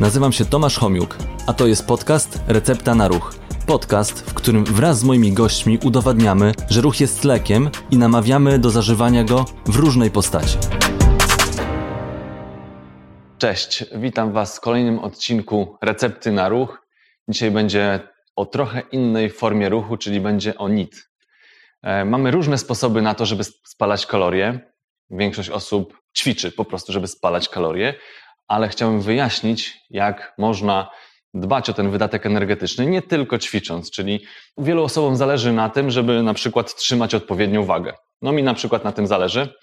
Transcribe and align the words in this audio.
Nazywam 0.00 0.32
się 0.32 0.44
Tomasz 0.44 0.78
Homiuk, 0.78 1.16
a 1.46 1.52
to 1.52 1.66
jest 1.66 1.86
podcast 1.86 2.40
Recepta 2.48 2.94
na 2.94 3.08
Ruch. 3.08 3.34
Podcast, 3.66 4.30
w 4.30 4.34
którym 4.34 4.64
wraz 4.64 4.98
z 4.98 5.04
moimi 5.04 5.32
gośćmi 5.32 5.78
udowadniamy, 5.84 6.52
że 6.70 6.80
ruch 6.80 7.00
jest 7.00 7.24
lekiem 7.24 7.70
i 7.90 7.96
namawiamy 7.96 8.58
do 8.58 8.70
zażywania 8.70 9.24
go 9.24 9.44
w 9.66 9.76
różnej 9.76 10.10
postaci. 10.10 10.58
Cześć, 13.38 13.84
witam 13.94 14.32
Was 14.32 14.56
w 14.56 14.60
kolejnym 14.60 14.98
odcinku 14.98 15.76
Recepty 15.82 16.32
na 16.32 16.48
Ruch. 16.48 16.86
Dzisiaj 17.28 17.50
będzie 17.50 18.00
o 18.36 18.46
trochę 18.46 18.82
innej 18.92 19.30
formie 19.30 19.68
ruchu, 19.68 19.96
czyli 19.96 20.20
będzie 20.20 20.58
o 20.58 20.68
NIT. 20.68 21.10
E, 21.82 22.04
mamy 22.04 22.30
różne 22.30 22.58
sposoby 22.58 23.02
na 23.02 23.14
to, 23.14 23.26
żeby 23.26 23.44
spalać 23.44 24.06
kalorie. 24.06 24.60
Większość 25.10 25.50
osób 25.50 26.00
ćwiczy 26.16 26.52
po 26.52 26.64
prostu, 26.64 26.92
żeby 26.92 27.06
spalać 27.06 27.48
kalorie, 27.48 27.94
ale 28.48 28.68
chciałbym 28.68 29.00
wyjaśnić, 29.00 29.80
jak 29.90 30.34
można 30.38 30.90
dbać 31.34 31.70
o 31.70 31.72
ten 31.72 31.90
wydatek 31.90 32.26
energetyczny, 32.26 32.86
nie 32.86 33.02
tylko 33.02 33.38
ćwicząc, 33.38 33.90
czyli 33.90 34.26
wielu 34.58 34.84
osobom 34.84 35.16
zależy 35.16 35.52
na 35.52 35.68
tym, 35.68 35.90
żeby 35.90 36.22
na 36.22 36.34
przykład 36.34 36.74
trzymać 36.74 37.14
odpowiednią 37.14 37.64
wagę. 37.64 37.94
No 38.22 38.32
mi 38.32 38.42
na 38.42 38.54
przykład 38.54 38.84
na 38.84 38.92
tym 38.92 39.06
zależy. 39.06 39.54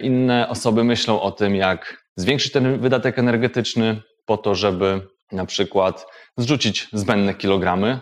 Inne 0.00 0.48
osoby 0.48 0.84
myślą 0.84 1.20
o 1.20 1.32
tym, 1.32 1.56
jak 1.56 2.04
zwiększyć 2.16 2.52
ten 2.52 2.78
wydatek 2.78 3.18
energetyczny 3.18 4.02
po 4.26 4.36
to, 4.36 4.54
żeby 4.54 5.00
na 5.32 5.46
przykład 5.46 6.06
zrzucić 6.36 6.88
zbędne 6.92 7.34
kilogramy, 7.34 8.00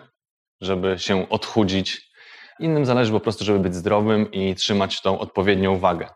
żeby 0.61 0.99
się 0.99 1.29
odchudzić. 1.29 2.11
Innym 2.59 2.85
zależy 2.85 3.11
po 3.11 3.19
prostu, 3.19 3.43
żeby 3.43 3.59
być 3.59 3.75
zdrowym 3.75 4.31
i 4.31 4.55
trzymać 4.55 5.01
tą 5.01 5.19
odpowiednią 5.19 5.79
wagę. 5.79 6.07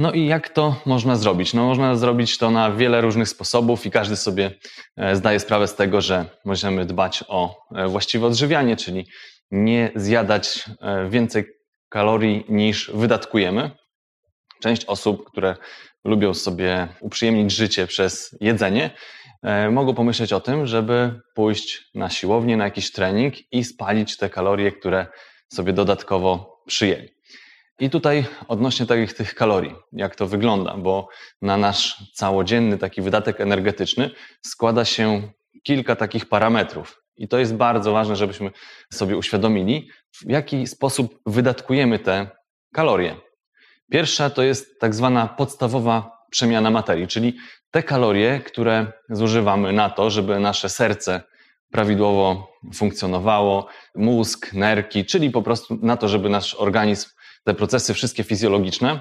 No 0.00 0.12
i 0.12 0.26
jak 0.26 0.48
to 0.48 0.76
można 0.86 1.16
zrobić? 1.16 1.54
No 1.54 1.66
można 1.66 1.96
zrobić 1.96 2.38
to 2.38 2.50
na 2.50 2.72
wiele 2.72 3.00
różnych 3.00 3.28
sposobów 3.28 3.86
i 3.86 3.90
każdy 3.90 4.16
sobie 4.16 4.50
e, 4.96 5.16
zdaje 5.16 5.40
sprawę 5.40 5.68
z 5.68 5.74
tego, 5.74 6.00
że 6.00 6.24
możemy 6.44 6.86
dbać 6.86 7.24
o 7.28 7.56
e, 7.74 7.88
właściwe 7.88 8.26
odżywianie, 8.26 8.76
czyli 8.76 9.06
nie 9.50 9.90
zjadać 9.94 10.64
e, 10.80 11.08
więcej 11.08 11.44
kalorii 11.88 12.44
niż 12.48 12.90
wydatkujemy. 12.94 13.70
Część 14.60 14.84
osób, 14.84 15.24
które 15.30 15.56
lubią 16.04 16.34
sobie 16.34 16.88
uprzyjemnić 17.00 17.52
życie 17.52 17.86
przez 17.86 18.36
jedzenie, 18.40 18.90
mogą 19.70 19.94
pomyśleć 19.94 20.32
o 20.32 20.40
tym, 20.40 20.66
żeby 20.66 21.20
pójść 21.34 21.90
na 21.94 22.10
siłownię, 22.10 22.56
na 22.56 22.64
jakiś 22.64 22.92
trening 22.92 23.34
i 23.52 23.64
spalić 23.64 24.16
te 24.16 24.30
kalorie, 24.30 24.72
które 24.72 25.06
sobie 25.52 25.72
dodatkowo 25.72 26.62
przyjęli. 26.66 27.19
I 27.80 27.90
tutaj 27.90 28.24
odnośnie 28.48 28.86
takich 28.86 29.14
tych 29.14 29.34
kalorii, 29.34 29.74
jak 29.92 30.16
to 30.16 30.26
wygląda, 30.26 30.74
bo 30.76 31.08
na 31.42 31.56
nasz 31.56 32.12
całodzienny 32.14 32.78
taki 32.78 33.02
wydatek 33.02 33.40
energetyczny 33.40 34.10
składa 34.42 34.84
się 34.84 35.22
kilka 35.62 35.96
takich 35.96 36.28
parametrów. 36.28 37.02
I 37.16 37.28
to 37.28 37.38
jest 37.38 37.54
bardzo 37.54 37.92
ważne, 37.92 38.16
żebyśmy 38.16 38.50
sobie 38.92 39.16
uświadomili, 39.16 39.90
w 40.12 40.30
jaki 40.30 40.66
sposób 40.66 41.20
wydatkujemy 41.26 41.98
te 41.98 42.30
kalorie. 42.72 43.16
Pierwsza 43.90 44.30
to 44.30 44.42
jest 44.42 44.80
tak 44.80 44.94
zwana 44.94 45.26
podstawowa 45.26 46.18
przemiana 46.30 46.70
materii, 46.70 47.08
czyli 47.08 47.36
te 47.70 47.82
kalorie, 47.82 48.40
które 48.40 48.92
zużywamy 49.08 49.72
na 49.72 49.90
to, 49.90 50.10
żeby 50.10 50.40
nasze 50.40 50.68
serce 50.68 51.22
prawidłowo 51.70 52.52
funkcjonowało, 52.74 53.66
mózg, 53.94 54.52
nerki, 54.52 55.04
czyli 55.04 55.30
po 55.30 55.42
prostu 55.42 55.78
na 55.82 55.96
to, 55.96 56.08
żeby 56.08 56.28
nasz 56.28 56.54
organizm 56.54 57.10
te 57.44 57.54
procesy 57.54 57.94
wszystkie 57.94 58.24
fizjologiczne, 58.24 59.00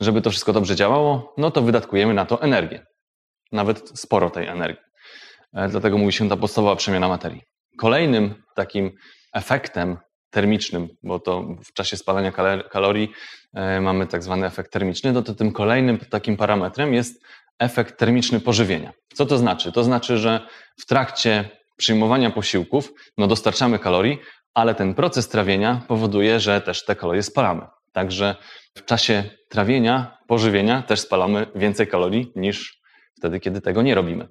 żeby 0.00 0.22
to 0.22 0.30
wszystko 0.30 0.52
dobrze 0.52 0.76
działało, 0.76 1.34
no 1.38 1.50
to 1.50 1.62
wydatkujemy 1.62 2.14
na 2.14 2.26
to 2.26 2.42
energię. 2.42 2.86
Nawet 3.52 3.98
sporo 3.98 4.30
tej 4.30 4.46
energii. 4.46 4.84
E, 5.54 5.68
dlatego 5.68 5.98
mówi 5.98 6.12
się 6.12 6.28
ta 6.28 6.36
podstawowa 6.36 6.76
przemiana 6.76 7.08
materii. 7.08 7.42
Kolejnym 7.78 8.34
takim 8.54 8.92
efektem 9.32 9.96
termicznym, 10.30 10.88
bo 11.02 11.18
to 11.18 11.42
w 11.64 11.72
czasie 11.72 11.96
spalania 11.96 12.32
kalorii 12.70 13.12
e, 13.54 13.80
mamy 13.80 14.06
tak 14.06 14.22
zwany 14.22 14.46
efekt 14.46 14.72
termiczny, 14.72 15.12
no 15.12 15.22
to 15.22 15.34
tym 15.34 15.52
kolejnym 15.52 15.98
takim 15.98 16.36
parametrem 16.36 16.94
jest 16.94 17.24
efekt 17.58 17.98
termiczny 17.98 18.40
pożywienia. 18.40 18.92
Co 19.14 19.26
to 19.26 19.38
znaczy? 19.38 19.72
To 19.72 19.84
znaczy, 19.84 20.18
że 20.18 20.46
w 20.80 20.86
trakcie 20.86 21.50
przyjmowania 21.76 22.30
posiłków 22.30 22.92
no 23.18 23.26
dostarczamy 23.26 23.78
kalorii, 23.78 24.18
ale 24.54 24.74
ten 24.74 24.94
proces 24.94 25.28
trawienia 25.28 25.82
powoduje, 25.88 26.40
że 26.40 26.60
też 26.60 26.84
te 26.84 26.96
kalorie 26.96 27.22
spalamy. 27.22 27.66
Także 27.92 28.36
w 28.76 28.84
czasie 28.84 29.24
trawienia, 29.48 30.18
pożywienia 30.26 30.82
też 30.82 31.00
spalamy 31.00 31.46
więcej 31.54 31.86
kalorii 31.86 32.32
niż 32.36 32.80
wtedy, 33.18 33.40
kiedy 33.40 33.60
tego 33.60 33.82
nie 33.82 33.94
robimy. 33.94 34.28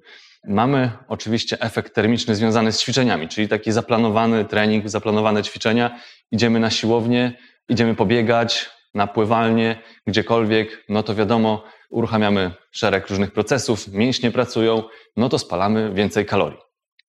Mamy 0.48 0.90
oczywiście 1.08 1.60
efekt 1.60 1.94
termiczny 1.94 2.34
związany 2.34 2.72
z 2.72 2.80
ćwiczeniami, 2.80 3.28
czyli 3.28 3.48
taki 3.48 3.72
zaplanowany 3.72 4.44
trening, 4.44 4.88
zaplanowane 4.88 5.42
ćwiczenia. 5.42 5.98
Idziemy 6.30 6.60
na 6.60 6.70
siłownię, 6.70 7.32
idziemy 7.68 7.94
pobiegać, 7.94 8.70
na 8.94 9.06
pływalnię, 9.06 9.82
gdziekolwiek, 10.06 10.84
no 10.88 11.02
to 11.02 11.14
wiadomo, 11.14 11.64
uruchamiamy 11.90 12.50
szereg 12.72 13.08
różnych 13.08 13.32
procesów, 13.32 13.88
mięśnie 13.88 14.30
pracują, 14.30 14.82
no 15.16 15.28
to 15.28 15.38
spalamy 15.38 15.94
więcej 15.94 16.26
kalorii. 16.26 16.58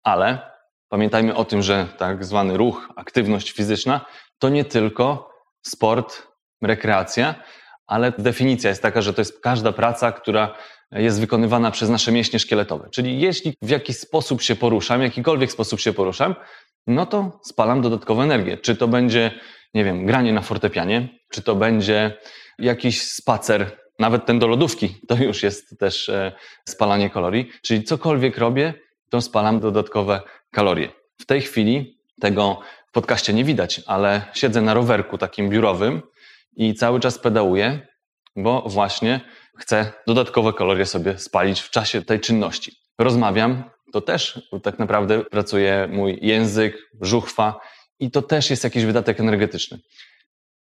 Ale 0.04 0.52
Pamiętajmy 0.92 1.36
o 1.36 1.46
tym, 1.46 1.62
że 1.62 1.88
tak 1.98 2.26
zwany 2.26 2.58
ruch, 2.58 2.90
aktywność 2.96 3.52
fizyczna 3.52 4.06
to 4.40 4.50
nie 4.50 4.66
tylko 4.66 5.30
sport, 5.62 6.28
rekreacja, 6.62 7.36
ale 7.88 8.14
definicja 8.18 8.70
jest 8.70 8.82
taka, 8.82 9.02
że 9.02 9.14
to 9.14 9.22
jest 9.22 9.40
każda 9.40 9.72
praca, 9.72 10.12
która 10.12 10.56
jest 10.92 11.20
wykonywana 11.20 11.72
przez 11.72 11.90
nasze 11.90 12.12
mięśnie 12.12 12.40
szkieletowe. 12.40 12.90
Czyli 12.92 13.20
jeśli 13.20 13.54
w 13.62 13.70
jakiś 13.70 13.98
sposób 13.98 14.42
się 14.42 14.56
poruszam, 14.56 15.00
w 15.00 15.04
jakikolwiek 15.04 15.52
sposób 15.52 15.80
się 15.80 15.94
poruszam, 15.94 16.36
no 16.88 17.06
to 17.06 17.40
spalam 17.44 17.82
dodatkową 17.82 18.22
energię. 18.22 18.58
Czy 18.58 18.76
to 18.76 18.88
będzie, 18.88 19.32
nie 19.74 19.84
wiem, 19.84 20.06
granie 20.06 20.34
na 20.34 20.42
fortepianie, 20.42 21.10
czy 21.32 21.42
to 21.42 21.56
będzie 21.56 22.18
jakiś 22.60 23.02
spacer, 23.02 23.78
nawet 24.00 24.26
ten 24.26 24.40
do 24.40 24.48
lodówki, 24.48 24.96
to 25.08 25.16
już 25.16 25.44
jest 25.44 25.80
też 25.80 26.10
e, 26.10 26.32
spalanie 26.70 27.10
kalorii. 27.10 27.50
Czyli 27.62 27.84
cokolwiek 27.84 28.38
robię, 28.38 28.74
to 29.10 29.22
spalam 29.22 29.60
dodatkowe 29.60 30.22
kalorie. 30.52 30.90
W 31.18 31.26
tej 31.26 31.42
chwili 31.42 32.00
tego 32.22 32.60
w 32.88 32.92
podcaście 32.92 33.34
nie 33.34 33.44
widać, 33.44 33.82
ale 33.88 34.22
siedzę 34.34 34.62
na 34.62 34.74
rowerku 34.74 35.18
takim 35.18 35.50
biurowym 35.50 36.02
i 36.56 36.74
cały 36.74 37.00
czas 37.00 37.20
pedałuję, 37.20 37.88
bo 38.36 38.62
właśnie 38.68 39.22
chcę 39.58 39.92
dodatkowe 40.08 40.54
kalorie 40.54 40.86
sobie 40.86 41.20
spalić 41.20 41.60
w 41.60 41.70
czasie 41.70 42.02
tej 42.02 42.20
czynności. 42.20 42.72
Rozmawiam, 43.00 43.64
to 43.94 44.02
też 44.02 44.50
tak 44.64 44.80
naprawdę 44.80 45.24
pracuje 45.24 45.88
mój 45.92 46.20
język, 46.22 46.78
żuchwa 47.02 47.60
i 48.00 48.12
to 48.12 48.22
też 48.22 48.50
jest 48.50 48.64
jakiś 48.64 48.86
wydatek 48.86 49.20
energetyczny. 49.20 49.80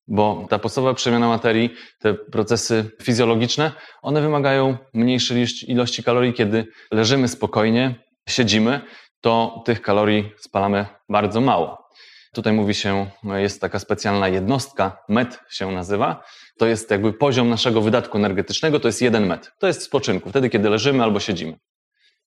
Bo 0.08 0.46
ta 0.50 0.60
podstawowa 0.60 0.94
przemiana 0.94 1.28
materii, 1.28 1.74
te 2.00 2.14
procesy 2.14 2.92
fizjologiczne, 3.04 3.72
one 4.02 4.22
wymagają 4.22 4.78
mniejszej 4.94 5.46
ilości 5.68 6.04
kalorii, 6.04 6.34
kiedy 6.34 6.68
leżymy 6.92 7.28
spokojnie, 7.28 7.96
siedzimy, 8.30 8.82
to 9.22 9.64
tych 9.66 9.82
kalorii 9.82 10.32
spalamy 10.38 10.86
bardzo 11.10 11.42
mało. 11.42 11.87
Tutaj 12.38 12.54
mówi 12.54 12.74
się, 12.74 13.10
jest 13.24 13.62
taka 13.62 13.80
specjalna 13.80 14.28
jednostka, 14.28 15.04
MET 15.10 15.40
się 15.50 15.72
nazywa. 15.72 16.24
To 16.58 16.66
jest 16.66 16.92
jakby 16.92 17.14
poziom 17.14 17.50
naszego 17.50 17.82
wydatku 17.82 18.18
energetycznego, 18.18 18.80
to 18.80 18.88
jest 18.88 19.02
jeden 19.02 19.26
MET. 19.26 19.52
To 19.60 19.68
jest 19.68 19.82
spoczynku, 19.82 20.30
wtedy 20.30 20.50
kiedy 20.50 20.70
leżymy 20.70 21.04
albo 21.04 21.20
siedzimy. 21.20 21.58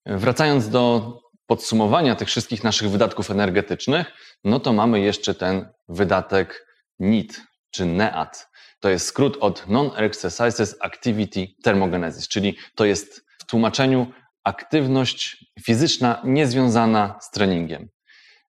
Wracając 0.07 0.69
do 0.69 1.13
podsumowania 1.47 2.17
tych 2.17 2.29
wszystkich 2.29 2.65
naszych 2.65 2.91
wydatków 2.91 3.31
energetycznych, 3.31 4.13
no 4.45 4.61
to 4.61 4.73
mamy 4.73 5.01
jeszcze 5.01 5.35
ten 5.35 5.69
wydatek 5.89 6.67
NEAT, 6.99 7.41
czy 7.71 7.87
NEAT. 7.87 8.49
To 8.81 8.89
jest 8.89 9.07
skrót 9.07 9.37
od 9.41 9.69
Non-Exercises 9.69 10.77
Activity 10.81 11.47
Thermogenesis, 11.63 12.29
czyli 12.29 12.57
to 12.75 12.85
jest 12.85 13.25
w 13.39 13.47
tłumaczeniu 13.47 14.07
aktywność 14.45 15.45
fizyczna 15.65 16.23
niezwiązana 16.25 17.19
z 17.21 17.31
treningiem. 17.31 17.89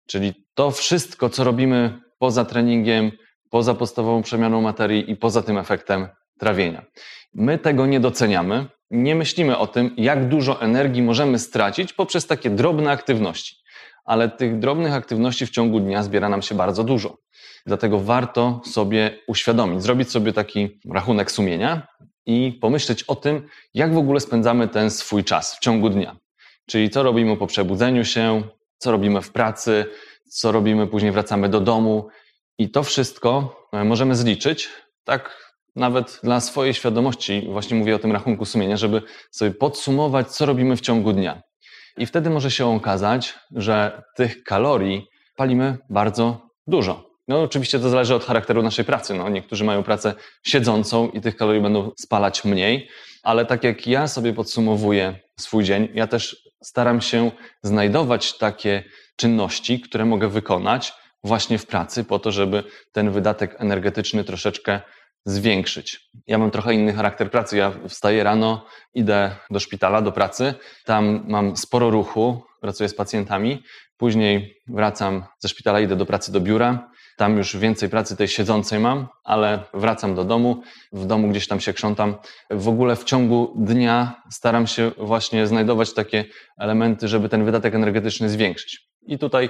Czyli 0.10 0.34
to 0.54 0.72
wszystko, 0.72 1.30
co 1.30 1.44
robimy 1.44 2.02
poza 2.20 2.46
treningiem, 2.46 3.12
poza 3.50 3.74
podstawową 3.74 4.22
przemianą 4.22 4.62
materii 4.62 5.12
i 5.12 5.16
poza 5.16 5.42
tym 5.42 5.58
efektem 5.58 6.08
trawienia. 6.40 6.86
My 7.34 7.58
tego 7.58 7.86
nie 7.86 8.00
doceniamy, 8.00 8.66
nie 8.92 9.16
myślimy 9.16 9.58
o 9.58 9.68
tym, 9.68 9.94
jak 9.98 10.28
dużo 10.28 10.62
energii 10.62 11.02
możemy 11.02 11.40
stracić 11.40 11.94
poprzez 11.94 12.28
takie 12.28 12.50
drobne 12.50 12.92
aktywności. 12.92 13.56
Ale 14.06 14.30
tych 14.30 14.60
drobnych 14.60 14.94
aktywności 14.94 15.46
w 15.46 15.50
ciągu 15.50 15.80
dnia 15.80 16.04
zbiera 16.04 16.30
nam 16.30 16.42
się 16.42 16.56
bardzo 16.56 16.84
dużo. 16.84 17.18
Dlatego 17.66 18.00
warto 18.00 18.62
sobie 18.66 19.20
uświadomić, 19.28 19.84
zrobić 19.84 20.12
sobie 20.12 20.34
taki 20.34 20.80
rachunek 20.94 21.32
sumienia 21.32 21.88
i 22.26 22.58
pomyśleć 22.62 23.04
o 23.04 23.16
tym, 23.16 23.48
jak 23.74 23.94
w 23.94 23.98
ogóle 23.98 24.20
spędzamy 24.20 24.68
ten 24.68 24.92
swój 24.92 25.24
czas 25.24 25.56
w 25.56 25.60
ciągu 25.60 25.90
dnia. 25.90 26.16
Czyli 26.70 26.90
co 26.90 27.04
robimy 27.04 27.38
po 27.38 27.48
przebudzeniu 27.48 28.06
się, 28.06 28.44
co 28.80 28.92
robimy 28.92 29.22
w 29.22 29.32
pracy, 29.32 29.86
co 30.30 30.52
robimy 30.52 30.88
później 30.88 31.12
wracamy 31.12 31.50
do 31.50 31.62
domu. 31.62 32.08
I 32.58 32.72
to 32.72 32.84
wszystko 32.84 33.56
e, 33.74 33.84
możemy 33.84 34.16
zliczyć, 34.16 34.70
tak 35.04 35.50
nawet 35.76 36.20
dla 36.24 36.40
swojej 36.40 36.74
świadomości, 36.74 37.48
właśnie 37.52 37.78
mówię 37.78 37.96
o 37.96 38.00
tym 38.00 38.12
rachunku 38.12 38.46
sumienia, 38.46 38.78
żeby 38.78 39.02
sobie 39.32 39.52
podsumować, 39.52 40.28
co 40.28 40.46
robimy 40.46 40.76
w 40.76 40.82
ciągu 40.82 41.14
dnia. 41.14 41.42
I 41.98 42.06
wtedy 42.06 42.30
może 42.30 42.52
się 42.52 42.66
okazać, 42.66 43.36
że 43.52 44.04
tych 44.16 44.44
kalorii 44.44 45.08
palimy 45.36 45.78
bardzo 45.90 46.50
dużo. 46.68 47.10
No 47.28 47.42
oczywiście 47.42 47.80
to 47.80 47.90
zależy 47.90 48.16
od 48.16 48.26
charakteru 48.26 48.64
naszej 48.64 48.86
pracy. 48.86 49.14
No, 49.14 49.30
niektórzy 49.30 49.64
mają 49.64 49.84
pracę 49.84 50.14
siedzącą 50.44 51.10
i 51.10 51.22
tych 51.22 51.36
kalorii 51.36 51.62
będą 51.62 51.92
spalać 51.98 52.46
mniej, 52.46 52.90
ale 53.24 53.46
tak 53.46 53.64
jak 53.64 53.88
ja 53.88 54.08
sobie 54.08 54.34
podsumowuję 54.34 55.20
swój 55.40 55.64
dzień, 55.64 55.88
ja 55.94 56.08
też 56.08 56.49
staram 56.64 57.02
się 57.02 57.32
znajdować 57.64 58.38
takie 58.38 58.84
czynności, 59.16 59.82
które 59.82 60.06
mogę 60.06 60.28
wykonać 60.28 60.94
właśnie 61.24 61.58
w 61.58 61.66
pracy, 61.66 62.04
po 62.04 62.20
to, 62.20 62.32
żeby 62.32 62.64
ten 62.92 63.12
wydatek 63.12 63.56
energetyczny 63.60 64.24
troszeczkę 64.24 64.82
zwiększyć. 65.26 66.10
Ja 66.28 66.38
mam 66.38 66.52
trochę 66.52 66.74
inny 66.74 66.94
charakter 66.94 67.32
pracy. 67.32 67.58
Ja 67.58 67.72
wstaję 67.88 68.24
rano, 68.24 68.66
idę 68.94 69.36
do 69.50 69.60
szpitala, 69.60 70.02
do 70.02 70.12
pracy. 70.12 70.54
Tam 70.86 71.24
mam 71.28 71.58
sporo 71.58 71.90
ruchu, 71.90 72.44
pracuję 72.62 72.90
z 72.90 72.96
pacjentami. 72.96 73.64
Później 73.98 74.62
wracam 74.68 75.24
ze 75.40 75.50
szpitala, 75.50 75.80
idę 75.80 75.96
do 75.96 76.06
pracy 76.06 76.32
do 76.32 76.42
biura. 76.42 76.92
Tam 77.20 77.38
już 77.38 77.58
więcej 77.58 77.90
pracy 77.90 78.18
tej 78.18 78.28
siedzącej 78.28 78.80
mam, 78.80 79.08
ale 79.24 79.64
wracam 79.74 80.16
do 80.16 80.24
domu. 80.24 80.62
W 80.94 81.06
domu 81.06 81.28
gdzieś 81.28 81.48
tam 81.48 81.60
się 81.60 81.74
krzątam. 81.74 82.16
W 82.50 82.68
ogóle 82.68 82.96
w 82.96 83.04
ciągu 83.04 83.54
dnia 83.56 84.22
staram 84.32 84.68
się 84.68 84.92
właśnie 84.98 85.48
znajdować 85.48 85.94
takie 85.94 86.26
elementy, 86.58 87.08
żeby 87.08 87.30
ten 87.30 87.46
wydatek 87.46 87.76
energetyczny 87.76 88.30
zwiększyć. 88.30 88.90
I 89.08 89.18
tutaj 89.18 89.50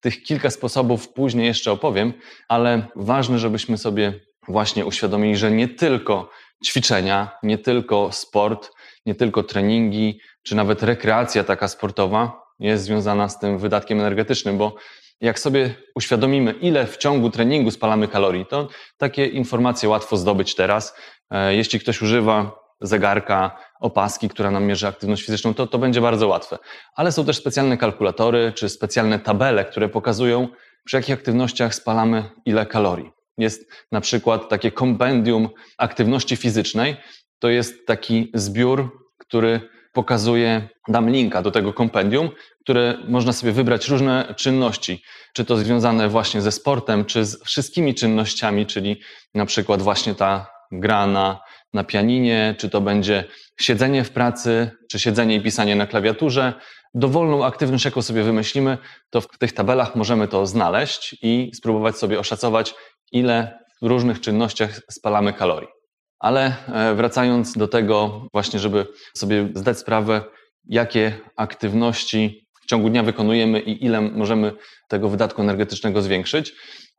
tych 0.00 0.22
kilka 0.22 0.50
sposobów 0.50 1.12
później 1.12 1.46
jeszcze 1.46 1.72
opowiem, 1.72 2.12
ale 2.48 2.86
ważne, 2.96 3.38
żebyśmy 3.38 3.78
sobie 3.78 4.20
właśnie 4.48 4.86
uświadomili, 4.86 5.36
że 5.36 5.50
nie 5.50 5.68
tylko 5.68 6.30
ćwiczenia, 6.66 7.30
nie 7.42 7.58
tylko 7.58 8.12
sport, 8.12 8.70
nie 9.06 9.14
tylko 9.14 9.42
treningi, 9.42 10.20
czy 10.42 10.56
nawet 10.56 10.82
rekreacja 10.82 11.44
taka 11.44 11.68
sportowa 11.68 12.42
jest 12.58 12.84
związana 12.84 13.28
z 13.28 13.38
tym 13.38 13.58
wydatkiem 13.58 14.00
energetycznym, 14.00 14.58
bo 14.58 14.74
jak 15.20 15.38
sobie 15.38 15.74
uświadomimy, 15.94 16.52
ile 16.52 16.86
w 16.86 16.96
ciągu 16.96 17.30
treningu 17.30 17.70
spalamy 17.70 18.08
kalorii, 18.08 18.46
to 18.46 18.68
takie 18.96 19.26
informacje 19.26 19.88
łatwo 19.88 20.16
zdobyć 20.16 20.54
teraz. 20.54 20.94
E, 21.30 21.54
jeśli 21.54 21.80
ktoś 21.80 22.02
używa 22.02 22.60
zegarka, 22.80 23.58
opaski, 23.80 24.28
która 24.28 24.50
nam 24.50 24.64
mierzy 24.64 24.86
aktywność 24.86 25.24
fizyczną, 25.24 25.54
to 25.54 25.66
to 25.66 25.78
będzie 25.78 26.00
bardzo 26.00 26.28
łatwe. 26.28 26.58
Ale 26.94 27.12
są 27.12 27.24
też 27.24 27.36
specjalne 27.36 27.76
kalkulatory 27.76 28.52
czy 28.52 28.68
specjalne 28.68 29.18
tabele, 29.18 29.64
które 29.64 29.88
pokazują, 29.88 30.48
przy 30.84 30.96
jakich 30.96 31.14
aktywnościach 31.14 31.74
spalamy 31.74 32.30
ile 32.44 32.66
kalorii. 32.66 33.10
Jest 33.38 33.72
na 33.92 34.00
przykład 34.00 34.48
takie 34.48 34.70
kompendium 34.70 35.48
aktywności 35.78 36.36
fizycznej. 36.36 36.96
To 37.38 37.48
jest 37.48 37.86
taki 37.86 38.30
zbiór, 38.34 39.06
który 39.18 39.60
pokazuje, 39.92 40.68
dam 40.88 41.10
linka 41.10 41.42
do 41.42 41.50
tego 41.50 41.72
kompendium, 41.72 42.30
które 42.60 42.98
można 43.08 43.32
sobie 43.32 43.52
wybrać 43.52 43.88
różne 43.88 44.34
czynności, 44.36 45.02
czy 45.34 45.44
to 45.44 45.56
związane 45.56 46.08
właśnie 46.08 46.42
ze 46.42 46.52
sportem, 46.52 47.04
czy 47.04 47.24
z 47.24 47.44
wszystkimi 47.44 47.94
czynnościami, 47.94 48.66
czyli 48.66 49.00
na 49.34 49.46
przykład 49.46 49.82
właśnie 49.82 50.14
ta 50.14 50.46
gra 50.72 51.06
na, 51.06 51.40
na 51.74 51.84
pianinie, 51.84 52.54
czy 52.58 52.70
to 52.70 52.80
będzie 52.80 53.24
siedzenie 53.60 54.04
w 54.04 54.10
pracy, 54.10 54.70
czy 54.90 54.98
siedzenie 54.98 55.36
i 55.36 55.42
pisanie 55.42 55.76
na 55.76 55.86
klawiaturze. 55.86 56.52
Dowolną 56.94 57.44
aktywność, 57.44 57.84
jaką 57.84 58.02
sobie 58.02 58.22
wymyślimy, 58.22 58.78
to 59.10 59.20
w 59.20 59.38
tych 59.38 59.52
tabelach 59.52 59.96
możemy 59.96 60.28
to 60.28 60.46
znaleźć 60.46 61.16
i 61.22 61.50
spróbować 61.54 61.96
sobie 61.96 62.18
oszacować, 62.18 62.74
ile 63.12 63.58
w 63.82 63.86
różnych 63.86 64.20
czynnościach 64.20 64.80
spalamy 64.90 65.32
kalorii. 65.32 65.79
Ale 66.20 66.54
e, 66.68 66.94
wracając 66.94 67.52
do 67.52 67.68
tego, 67.68 68.26
właśnie, 68.32 68.58
żeby 68.58 68.86
sobie 69.14 69.48
zdać 69.54 69.78
sprawę, 69.78 70.22
jakie 70.64 71.18
aktywności 71.36 72.46
w 72.62 72.66
ciągu 72.66 72.90
dnia 72.90 73.02
wykonujemy 73.02 73.60
i 73.60 73.84
ile 73.84 74.00
możemy 74.00 74.52
tego 74.88 75.08
wydatku 75.08 75.42
energetycznego 75.42 76.02
zwiększyć, 76.02 76.52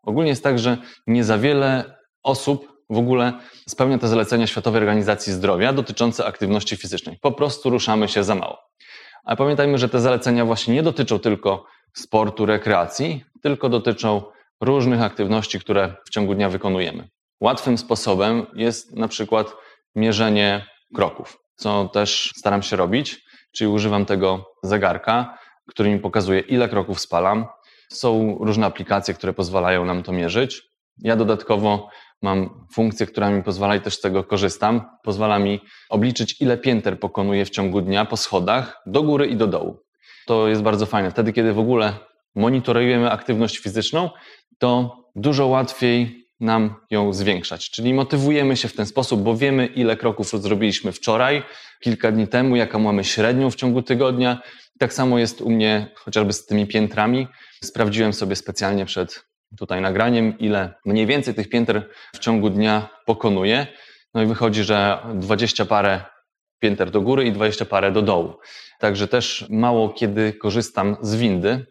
ogólnie 0.03 0.29
jest 0.29 0.43
tak, 0.43 0.59
że 0.59 0.77
nie 1.07 1.23
za 1.23 1.37
wiele 1.37 1.97
osób 2.23 2.71
w 2.89 2.97
ogóle 2.97 3.33
spełnia 3.69 3.97
te 3.97 4.07
zalecenia 4.07 4.47
Światowej 4.47 4.79
Organizacji 4.79 5.33
Zdrowia 5.33 5.73
dotyczące 5.73 6.25
aktywności 6.25 6.77
fizycznej. 6.77 7.17
Po 7.21 7.31
prostu 7.31 7.69
ruszamy 7.69 8.07
się 8.07 8.23
za 8.23 8.35
mało. 8.35 8.59
Ale 9.23 9.37
pamiętajmy, 9.37 9.77
że 9.77 9.89
te 9.89 9.99
zalecenia 9.99 10.45
właśnie 10.45 10.73
nie 10.73 10.83
dotyczą 10.83 11.19
tylko 11.19 11.65
sportu, 11.93 12.45
rekreacji, 12.45 13.23
tylko 13.41 13.69
dotyczą 13.69 14.21
różnych 14.61 15.01
aktywności, 15.01 15.59
które 15.59 15.95
w 16.05 16.09
ciągu 16.09 16.35
dnia 16.35 16.49
wykonujemy. 16.49 17.07
Łatwym 17.41 17.77
sposobem 17.77 18.45
jest 18.53 18.95
na 18.95 19.07
przykład 19.07 19.55
mierzenie 19.95 20.65
kroków, 20.95 21.37
co 21.55 21.89
też 21.93 22.31
staram 22.35 22.61
się 22.61 22.75
robić, 22.75 23.21
czyli 23.51 23.67
używam 23.67 24.05
tego 24.05 24.45
zegarka, 24.63 25.37
który 25.67 25.89
mi 25.89 25.99
pokazuje, 25.99 26.39
ile 26.39 26.69
kroków 26.69 26.99
spalam. 26.99 27.45
Są 27.89 28.37
różne 28.39 28.65
aplikacje, 28.65 29.13
które 29.13 29.33
pozwalają 29.33 29.85
nam 29.85 30.03
to 30.03 30.11
mierzyć. 30.11 30.61
Ja 30.97 31.15
dodatkowo 31.15 31.89
mam 32.21 32.67
funkcję, 32.73 33.05
która 33.05 33.29
mi 33.29 33.43
pozwala 33.43 33.75
i 33.75 33.81
też 33.81 33.97
z 33.97 34.01
tego 34.01 34.23
korzystam. 34.23 34.81
Pozwala 35.03 35.39
mi 35.39 35.59
obliczyć, 35.89 36.41
ile 36.41 36.57
pięter 36.57 36.99
pokonuję 36.99 37.45
w 37.45 37.49
ciągu 37.49 37.81
dnia 37.81 38.05
po 38.05 38.17
schodach, 38.17 38.81
do 38.85 39.03
góry 39.03 39.27
i 39.27 39.35
do 39.35 39.47
dołu. 39.47 39.79
To 40.27 40.47
jest 40.47 40.61
bardzo 40.61 40.85
fajne. 40.85 41.11
Wtedy, 41.11 41.33
kiedy 41.33 41.53
w 41.53 41.59
ogóle 41.59 41.93
monitorujemy 42.35 43.11
aktywność 43.11 43.57
fizyczną, 43.57 44.09
to 44.59 44.97
dużo 45.15 45.47
łatwiej 45.47 46.25
nam 46.41 46.75
ją 46.89 47.13
zwiększać. 47.13 47.69
Czyli 47.69 47.93
motywujemy 47.93 48.57
się 48.57 48.67
w 48.67 48.73
ten 48.73 48.85
sposób, 48.85 49.21
bo 49.21 49.37
wiemy, 49.37 49.65
ile 49.65 49.97
kroków 49.97 50.29
zrobiliśmy 50.29 50.91
wczoraj, 50.91 51.43
kilka 51.79 52.11
dni 52.11 52.27
temu, 52.27 52.55
jaką 52.55 52.79
mamy 52.79 53.03
średnią 53.03 53.51
w 53.51 53.55
ciągu 53.55 53.81
tygodnia. 53.81 54.41
Tak 54.79 54.93
samo 54.93 55.19
jest 55.19 55.41
u 55.41 55.49
mnie 55.49 55.87
chociażby 55.95 56.33
z 56.33 56.45
tymi 56.45 56.67
piętrami. 56.67 57.27
Sprawdziłem 57.63 58.13
sobie 58.13 58.35
specjalnie 58.35 58.85
przed 58.85 59.25
tutaj 59.57 59.81
nagraniem, 59.81 60.39
ile 60.39 60.73
mniej 60.85 61.05
więcej 61.05 61.33
tych 61.33 61.49
pięter 61.49 61.89
w 62.15 62.19
ciągu 62.19 62.49
dnia 62.49 62.89
pokonuję. 63.05 63.67
No 64.13 64.23
i 64.23 64.25
wychodzi, 64.25 64.63
że 64.63 64.99
20 65.15 65.65
parę 65.65 66.01
pięter 66.59 66.91
do 66.91 67.01
góry 67.01 67.25
i 67.25 67.31
20 67.31 67.65
parę 67.65 67.91
do 67.91 68.01
dołu. 68.01 68.33
Także 68.79 69.07
też 69.07 69.45
mało 69.49 69.89
kiedy 69.89 70.33
korzystam 70.33 70.97
z 71.01 71.15
windy, 71.15 71.65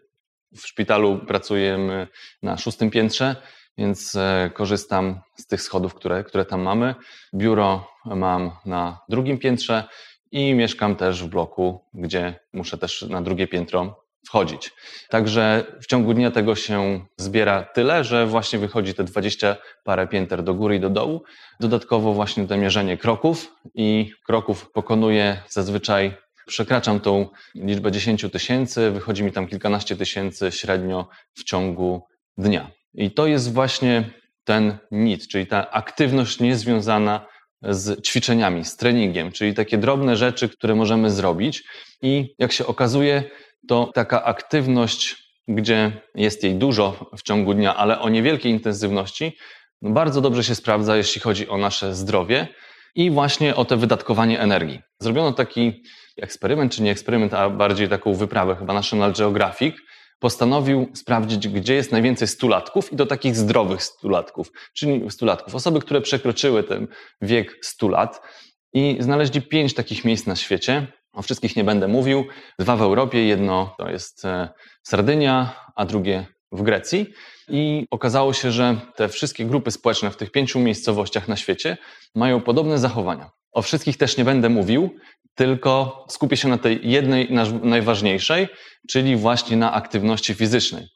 w 0.57 0.67
szpitalu 0.67 1.19
pracujemy 1.27 2.07
na 2.43 2.57
szóstym 2.57 2.89
piętrze, 2.89 3.35
więc 3.77 4.15
e, 4.15 4.51
korzystam 4.53 5.21
z 5.37 5.47
tych 5.47 5.61
schodów, 5.61 5.93
które, 5.93 6.23
które 6.23 6.45
tam 6.45 6.61
mamy. 6.61 6.95
Biuro 7.35 7.87
mam 8.05 8.51
na 8.65 8.99
drugim 9.09 9.37
piętrze 9.37 9.83
i 10.31 10.53
mieszkam 10.53 10.95
też 10.95 11.23
w 11.23 11.27
bloku, 11.27 11.85
gdzie 11.93 12.39
muszę 12.53 12.77
też 12.77 13.01
na 13.01 13.21
drugie 13.21 13.47
piętro 13.47 14.01
wchodzić. 14.25 14.71
Także 15.09 15.65
w 15.81 15.85
ciągu 15.85 16.13
dnia 16.13 16.31
tego 16.31 16.55
się 16.55 17.05
zbiera 17.17 17.63
tyle, 17.63 18.03
że 18.03 18.27
właśnie 18.27 18.59
wychodzi 18.59 18.93
te 18.93 19.03
20 19.03 19.55
parę 19.83 20.07
pięter 20.07 20.43
do 20.43 20.53
góry 20.53 20.75
i 20.75 20.79
do 20.79 20.89
dołu. 20.89 21.23
Dodatkowo 21.59 22.13
właśnie 22.13 22.47
to 22.47 22.57
mierzenie 22.57 22.97
kroków 22.97 23.51
i 23.75 24.11
kroków 24.25 24.71
pokonuję 24.71 25.41
zazwyczaj 25.49 26.13
przekraczam 26.47 26.99
tą 26.99 27.29
liczbę 27.55 27.91
10 27.91 28.25
tysięcy, 28.31 28.91
wychodzi 28.91 29.23
mi 29.23 29.31
tam 29.31 29.47
kilkanaście 29.47 29.95
tysięcy 29.95 30.51
średnio 30.51 31.07
w 31.33 31.43
ciągu 31.43 32.07
dnia. 32.37 32.71
I 32.93 33.11
to 33.11 33.27
jest 33.27 33.53
właśnie 33.53 34.09
ten 34.43 34.77
NIT, 34.91 35.27
czyli 35.27 35.47
ta 35.47 35.71
aktywność 35.71 36.39
niezwiązana 36.39 37.25
z 37.61 38.07
ćwiczeniami, 38.07 38.65
z 38.65 38.77
treningiem, 38.77 39.31
czyli 39.31 39.53
takie 39.53 39.77
drobne 39.77 40.15
rzeczy, 40.15 40.49
które 40.49 40.75
możemy 40.75 41.11
zrobić. 41.11 41.63
I 42.01 42.35
jak 42.39 42.51
się 42.51 42.65
okazuje, 42.65 43.23
to 43.67 43.91
taka 43.93 44.23
aktywność, 44.23 45.15
gdzie 45.47 45.91
jest 46.15 46.43
jej 46.43 46.55
dużo 46.55 47.11
w 47.17 47.23
ciągu 47.23 47.53
dnia, 47.53 47.75
ale 47.75 47.99
o 47.99 48.09
niewielkiej 48.09 48.51
intensywności, 48.51 49.37
no 49.81 49.89
bardzo 49.89 50.21
dobrze 50.21 50.43
się 50.43 50.55
sprawdza, 50.55 50.97
jeśli 50.97 51.21
chodzi 51.21 51.49
o 51.49 51.57
nasze 51.57 51.95
zdrowie 51.95 52.47
i 52.95 53.11
właśnie 53.11 53.55
o 53.55 53.65
te 53.65 53.77
wydatkowanie 53.77 54.39
energii. 54.39 54.81
Zrobiono 54.99 55.31
taki 55.31 55.83
eksperyment, 56.17 56.73
czy 56.73 56.83
nie 56.83 56.91
eksperyment, 56.91 57.33
a 57.33 57.49
bardziej 57.49 57.89
taką 57.89 58.13
wyprawę, 58.13 58.55
chyba 58.55 58.73
National 58.73 59.13
Geographic, 59.13 59.75
postanowił 60.21 60.89
sprawdzić, 60.93 61.47
gdzie 61.47 61.73
jest 61.73 61.91
najwięcej 61.91 62.27
stulatków 62.27 62.93
i 62.93 62.95
to 62.95 63.05
takich 63.05 63.35
zdrowych 63.35 63.83
stulatków, 63.83 64.51
czyli 64.73 65.11
stulatków, 65.11 65.55
osoby, 65.55 65.79
które 65.79 66.01
przekroczyły 66.01 66.63
ten 66.63 66.87
wiek 67.21 67.57
100 67.61 67.87
lat 67.87 68.21
i 68.73 68.97
znaleźli 68.99 69.41
pięć 69.41 69.73
takich 69.73 70.05
miejsc 70.05 70.27
na 70.27 70.35
świecie. 70.35 70.87
O 71.13 71.21
wszystkich 71.21 71.55
nie 71.55 71.63
będę 71.63 71.87
mówił. 71.87 72.25
Dwa 72.59 72.75
w 72.75 72.81
Europie, 72.81 73.25
jedno 73.25 73.75
to 73.77 73.89
jest 73.89 74.25
e, 74.25 74.49
Sardynia, 74.83 75.55
a 75.75 75.85
drugie 75.85 76.25
w 76.51 76.61
Grecji. 76.61 77.07
I 77.47 77.87
okazało 77.91 78.33
się, 78.33 78.51
że 78.51 78.77
te 78.95 79.09
wszystkie 79.09 79.45
grupy 79.45 79.71
społeczne 79.71 80.11
w 80.11 80.17
tych 80.17 80.31
pięciu 80.31 80.59
miejscowościach 80.59 81.27
na 81.27 81.35
świecie 81.35 81.77
mają 82.15 82.41
podobne 82.41 82.77
zachowania. 82.77 83.31
O 83.51 83.61
wszystkich 83.61 83.97
też 83.97 84.17
nie 84.17 84.25
będę 84.25 84.49
mówił, 84.49 84.95
tylko 85.35 86.05
skupię 86.09 86.37
się 86.37 86.47
na 86.47 86.57
tej 86.57 86.79
jednej 86.83 87.27
najważniejszej, 87.63 88.47
czyli 88.89 89.15
właśnie 89.15 89.57
na 89.57 89.73
aktywności 89.73 90.33
fizycznej. 90.33 90.87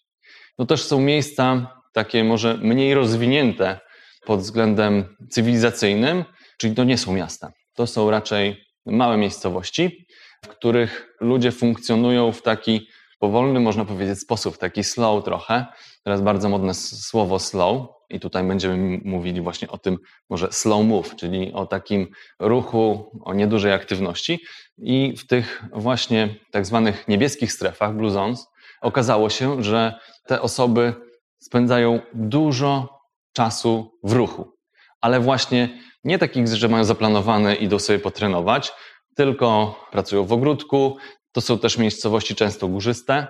To 0.57 0.65
też 0.65 0.83
są 0.83 1.01
miejsca 1.01 1.74
takie 1.93 2.24
może 2.24 2.57
mniej 2.57 2.93
rozwinięte 2.93 3.79
pod 4.25 4.39
względem 4.39 5.15
cywilizacyjnym, 5.29 6.25
czyli 6.57 6.75
to 6.75 6.83
nie 6.83 6.97
są 6.97 7.13
miasta. 7.13 7.51
To 7.74 7.88
są 7.88 8.12
raczej 8.12 8.65
małe 8.85 9.17
miejscowości, 9.17 10.07
w 10.45 10.47
których 10.47 11.15
ludzie 11.21 11.51
funkcjonują 11.51 12.31
w 12.31 12.41
taki 12.41 12.88
powolny, 13.19 13.59
można 13.59 13.85
powiedzieć, 13.85 14.19
sposób, 14.19 14.57
taki 14.57 14.83
slow 14.83 15.24
trochę. 15.24 15.65
Teraz 16.05 16.21
bardzo 16.21 16.50
modne 16.50 16.74
słowo 16.74 17.39
slow 17.39 17.88
i 18.09 18.19
tutaj 18.19 18.43
będziemy 18.43 19.00
mówili 19.05 19.41
właśnie 19.41 19.67
o 19.67 19.77
tym 19.77 19.97
może 20.29 20.51
slow 20.51 20.85
move, 20.85 21.15
czyli 21.15 21.53
o 21.53 21.65
takim 21.65 22.07
ruchu, 22.39 23.12
o 23.24 23.33
niedużej 23.33 23.74
aktywności. 23.74 24.39
I 24.77 25.13
w 25.17 25.27
tych 25.27 25.63
właśnie 25.74 26.35
tak 26.51 26.65
zwanych 26.65 27.07
niebieskich 27.07 27.51
strefach, 27.51 27.95
blue 27.95 28.12
zones, 28.12 28.47
okazało 28.81 29.29
się, 29.29 29.63
że 29.63 30.00
te 30.27 30.41
osoby 30.41 30.93
spędzają 31.39 32.00
dużo 32.13 33.00
czasu 33.33 33.91
w 34.03 34.12
ruchu. 34.12 34.51
Ale 35.01 35.19
właśnie 35.19 35.79
nie 36.03 36.19
takich, 36.19 36.47
że 36.47 36.67
mają 36.67 36.83
zaplanowane 36.83 37.55
i 37.55 37.63
idą 37.63 37.79
sobie 37.79 38.00
potrenować, 38.00 38.74
tylko 39.15 39.75
pracują 39.91 40.25
w 40.25 40.33
ogródku. 40.33 40.97
To 41.31 41.41
są 41.41 41.59
też 41.59 41.77
miejscowości 41.77 42.35
często 42.35 42.67
górzyste, 42.67 43.27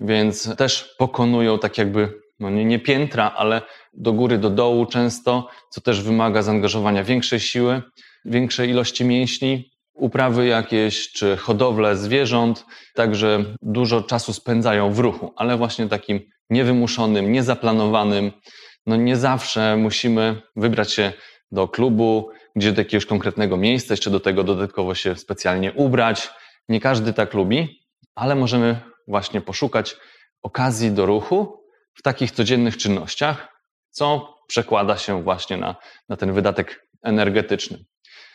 więc 0.00 0.56
też 0.56 0.94
pokonują 0.98 1.58
tak 1.58 1.78
jakby, 1.78 2.20
no 2.40 2.50
nie, 2.50 2.64
nie 2.64 2.78
piętra, 2.78 3.32
ale 3.36 3.62
do 3.94 4.12
góry, 4.12 4.38
do 4.38 4.50
dołu 4.50 4.86
często, 4.86 5.48
co 5.70 5.80
też 5.80 6.02
wymaga 6.02 6.42
zaangażowania 6.42 7.04
większej 7.04 7.40
siły, 7.40 7.82
większej 8.24 8.70
ilości 8.70 9.04
mięśni, 9.04 9.70
uprawy 9.94 10.46
jakieś 10.46 11.12
czy 11.12 11.36
hodowle 11.36 11.96
zwierząt, 11.96 12.66
także 12.94 13.44
dużo 13.62 14.02
czasu 14.02 14.32
spędzają 14.32 14.92
w 14.92 14.98
ruchu, 14.98 15.32
ale 15.36 15.56
właśnie 15.56 15.88
takim 15.88 16.20
niewymuszonym, 16.50 17.32
niezaplanowanym. 17.32 18.32
No 18.86 18.96
nie 18.96 19.16
zawsze 19.16 19.76
musimy 19.76 20.42
wybrać 20.56 20.92
się 20.92 21.12
do 21.52 21.68
klubu, 21.68 22.30
gdzie 22.56 22.72
do 22.72 22.80
jakiegoś 22.80 23.06
konkretnego 23.06 23.56
miejsca, 23.56 23.92
jeszcze 23.92 24.10
do 24.10 24.20
tego 24.20 24.44
dodatkowo 24.44 24.94
się 24.94 25.16
specjalnie 25.16 25.72
ubrać. 25.72 26.30
Nie 26.68 26.80
każdy 26.80 27.12
tak 27.12 27.34
lubi, 27.34 27.80
ale 28.14 28.34
możemy 28.34 28.80
właśnie 29.08 29.40
poszukać 29.40 29.96
okazji 30.42 30.90
do 30.90 31.06
ruchu 31.06 31.64
w 31.94 32.02
takich 32.02 32.30
codziennych 32.30 32.76
czynnościach, 32.76 33.48
co 33.90 34.34
przekłada 34.46 34.96
się 34.96 35.22
właśnie 35.22 35.56
na, 35.56 35.76
na 36.08 36.16
ten 36.16 36.32
wydatek 36.32 36.86
energetyczny. 37.02 37.84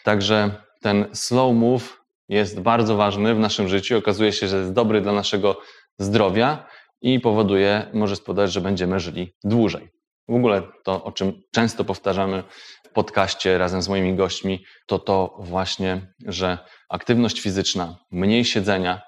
Także 0.04 0.52
ten 0.82 1.06
slow 1.14 1.56
move 1.56 2.02
jest 2.30 2.60
bardzo 2.60 2.96
ważny 2.96 3.36
w 3.36 3.40
naszym 3.40 3.68
życiu. 3.68 3.98
Okazuje 3.98 4.34
się, 4.34 4.48
że 4.48 4.58
jest 4.58 4.74
dobry 4.74 5.02
dla 5.02 5.12
naszego 5.12 5.62
zdrowia 5.98 6.68
i 7.02 7.20
powoduje, 7.20 7.90
może 7.94 8.16
spowodować, 8.16 8.52
że 8.52 8.62
będziemy 8.62 9.00
żyli 9.00 9.34
dłużej. 9.44 9.90
W 10.28 10.36
ogóle 10.36 10.62
to, 10.84 11.04
o 11.04 11.12
czym 11.12 11.42
często 11.52 11.84
powtarzamy 11.84 12.44
w 12.84 12.90
podcaście 12.90 13.58
razem 13.58 13.82
z 13.82 13.90
moimi 13.90 14.16
gośćmi, 14.16 14.64
to 14.86 15.00
to 15.00 15.38
właśnie, 15.40 16.14
że 16.26 16.58
aktywność 16.90 17.42
fizyczna, 17.42 17.98
mniej 18.12 18.46
siedzenia 18.46 19.02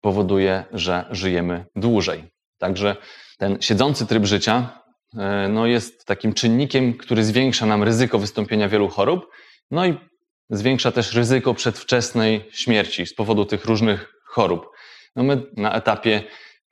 powoduje, 0.00 0.64
że 0.72 1.04
żyjemy 1.10 1.64
dłużej. 1.76 2.24
Także 2.58 2.96
ten 3.38 3.62
siedzący 3.62 4.06
tryb 4.06 4.24
życia 4.24 4.82
e, 5.18 5.48
no, 5.48 5.66
jest 5.66 6.04
takim 6.06 6.34
czynnikiem, 6.34 6.94
który 6.94 7.24
zwiększa 7.24 7.66
nam 7.66 7.82
ryzyko 7.82 8.18
wystąpienia 8.18 8.68
wielu 8.68 8.88
chorób, 8.88 9.26
no 9.70 9.86
i 9.86 9.96
zwiększa 10.50 10.92
też 10.92 11.14
ryzyko 11.14 11.54
przedwczesnej 11.54 12.48
śmierci 12.52 13.06
z 13.06 13.14
powodu 13.14 13.44
tych 13.44 13.64
różnych 13.64 14.12
chorób. 14.24 14.66
No 15.16 15.22
my 15.22 15.42
na 15.56 15.72
etapie 15.72 16.22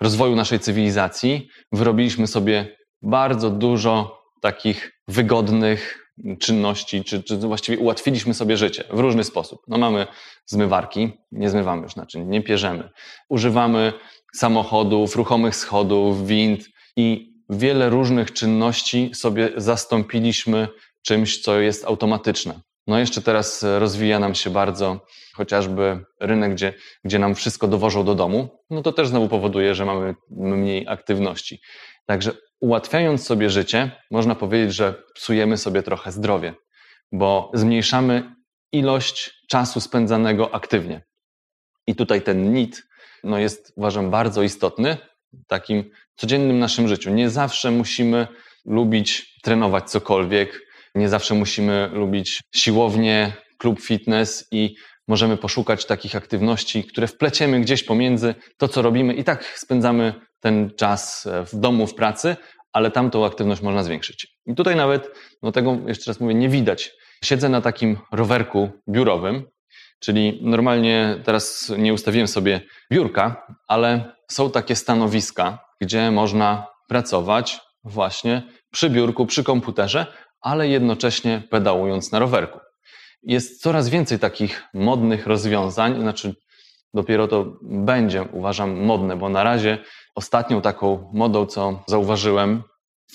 rozwoju 0.00 0.37
naszej 0.37 0.61
cywilizacji 0.61 1.49
wyrobiliśmy 1.73 2.26
sobie 2.26 2.76
bardzo 3.02 3.50
dużo 3.50 4.23
takich 4.40 4.92
wygodnych 5.09 6.05
czynności, 6.38 7.04
czy, 7.04 7.23
czy 7.23 7.37
właściwie 7.37 7.78
ułatwiliśmy 7.78 8.35
sobie 8.35 8.56
życie 8.56 8.85
w 8.90 8.99
różny 8.99 9.25
sposób. 9.25 9.62
No 9.68 9.78
mamy 9.78 10.06
zmywarki, 10.46 11.12
nie 11.32 11.50
zmywamy 11.50 11.82
już 11.82 11.96
naczyń, 11.96 12.28
nie 12.28 12.42
pierzemy. 12.42 12.90
Używamy 13.28 13.92
samochodów, 14.35 15.16
ruchomych 15.16 15.56
schodów, 15.56 16.26
wind 16.26 16.68
i 16.96 17.37
wiele 17.50 17.90
różnych 17.90 18.32
czynności 18.32 19.11
sobie 19.14 19.52
zastąpiliśmy 19.56 20.68
czymś, 21.02 21.42
co 21.42 21.61
jest 21.61 21.85
automatyczne. 21.85 22.61
No 22.87 22.99
jeszcze 22.99 23.23
teraz 23.23 23.64
rozwija 23.78 24.19
nam 24.19 24.35
się 24.35 24.50
bardzo 24.50 25.07
chociażby 25.35 26.05
rynek, 26.21 26.52
gdzie, 26.52 26.73
gdzie 27.05 27.19
nam 27.19 27.35
wszystko 27.35 27.69
dowożą 27.69 28.05
do 28.05 28.14
domu, 28.14 28.49
no 28.71 28.83
to 28.83 28.93
też 28.93 29.09
znowu 29.09 29.28
powoduje, 29.28 29.75
że 29.75 29.85
mamy 29.85 30.14
mniej 30.31 30.88
aktywności. 30.88 31.61
Także 32.07 32.33
ułatwiając 32.61 33.26
sobie 33.26 33.50
życie, 33.50 33.90
można 34.11 34.35
powiedzieć, 34.35 34.75
że 34.75 35.02
psujemy 35.14 35.57
sobie 35.57 35.83
trochę 35.83 36.12
zdrowie, 36.12 36.55
bo 37.12 37.50
zmniejszamy 37.55 38.35
ilość 38.73 39.43
czasu 39.49 39.81
spędzanego 39.81 40.55
aktywnie. 40.55 41.02
I 41.87 41.95
tutaj 41.95 42.23
ten 42.23 42.52
NIT 42.52 42.87
no 43.25 43.38
jest, 43.38 43.73
uważam, 43.76 44.11
bardzo 44.11 44.43
istotny 44.43 44.97
w 45.33 45.47
takim 45.47 45.90
codziennym 46.16 46.59
naszym 46.59 46.88
życiu. 46.88 47.11
Nie 47.11 47.31
zawsze 47.31 47.71
musimy 47.71 48.26
lubić 48.64 49.40
trenować 49.43 49.90
cokolwiek, 49.90 50.65
nie 50.96 51.08
zawsze 51.08 51.34
musimy 51.34 51.90
lubić 51.92 52.42
siłownię, 52.54 53.32
klub 53.58 53.80
fitness 53.80 54.48
i 54.52 54.74
możemy 55.08 55.36
poszukać 55.36 55.86
takich 55.86 56.16
aktywności, 56.16 56.84
które 56.84 57.06
wpleciemy 57.06 57.60
gdzieś 57.60 57.82
pomiędzy 57.82 58.34
to, 58.56 58.68
co 58.68 58.82
robimy 58.82 59.14
i 59.14 59.24
tak 59.24 59.44
spędzamy 59.44 60.14
ten 60.40 60.70
czas 60.76 61.26
e, 61.26 61.46
w 61.46 61.54
domu, 61.54 61.86
w 61.86 61.94
pracy, 61.94 62.36
ale 62.72 62.90
tamtą 62.90 63.26
aktywność 63.26 63.62
można 63.62 63.82
zwiększyć. 63.82 64.26
I 64.46 64.54
tutaj 64.54 64.76
nawet, 64.76 65.10
no 65.42 65.52
tego 65.52 65.78
jeszcze 65.86 66.10
raz 66.10 66.20
mówię, 66.20 66.34
nie 66.34 66.48
widać. 66.48 66.92
Siedzę 67.24 67.48
na 67.48 67.60
takim 67.60 67.98
rowerku 68.12 68.70
biurowym, 68.88 69.44
czyli 70.00 70.40
normalnie 70.42 71.20
teraz 71.24 71.72
nie 71.78 71.94
ustawiłem 71.94 72.28
sobie 72.28 72.60
biurka, 72.92 73.46
ale 73.68 74.16
są 74.30 74.50
takie 74.50 74.76
stanowiska, 74.76 75.58
gdzie 75.80 76.10
można 76.10 76.66
pracować 76.88 77.60
właśnie 77.84 78.42
przy 78.70 78.90
biurku, 78.90 79.26
przy 79.26 79.44
komputerze, 79.44 80.06
ale 80.46 80.68
jednocześnie 80.68 81.42
pedałując 81.50 82.12
na 82.12 82.18
rowerku. 82.18 82.60
Jest 83.22 83.62
coraz 83.62 83.88
więcej 83.88 84.18
takich 84.18 84.64
modnych 84.74 85.26
rozwiązań, 85.26 86.00
znaczy 86.00 86.34
dopiero 86.94 87.28
to 87.28 87.58
będzie, 87.62 88.22
uważam, 88.22 88.80
modne, 88.84 89.16
bo 89.16 89.28
na 89.28 89.42
razie 89.42 89.78
ostatnią 90.14 90.62
taką 90.62 91.10
modą, 91.14 91.46
co 91.46 91.84
zauważyłem 91.86 92.62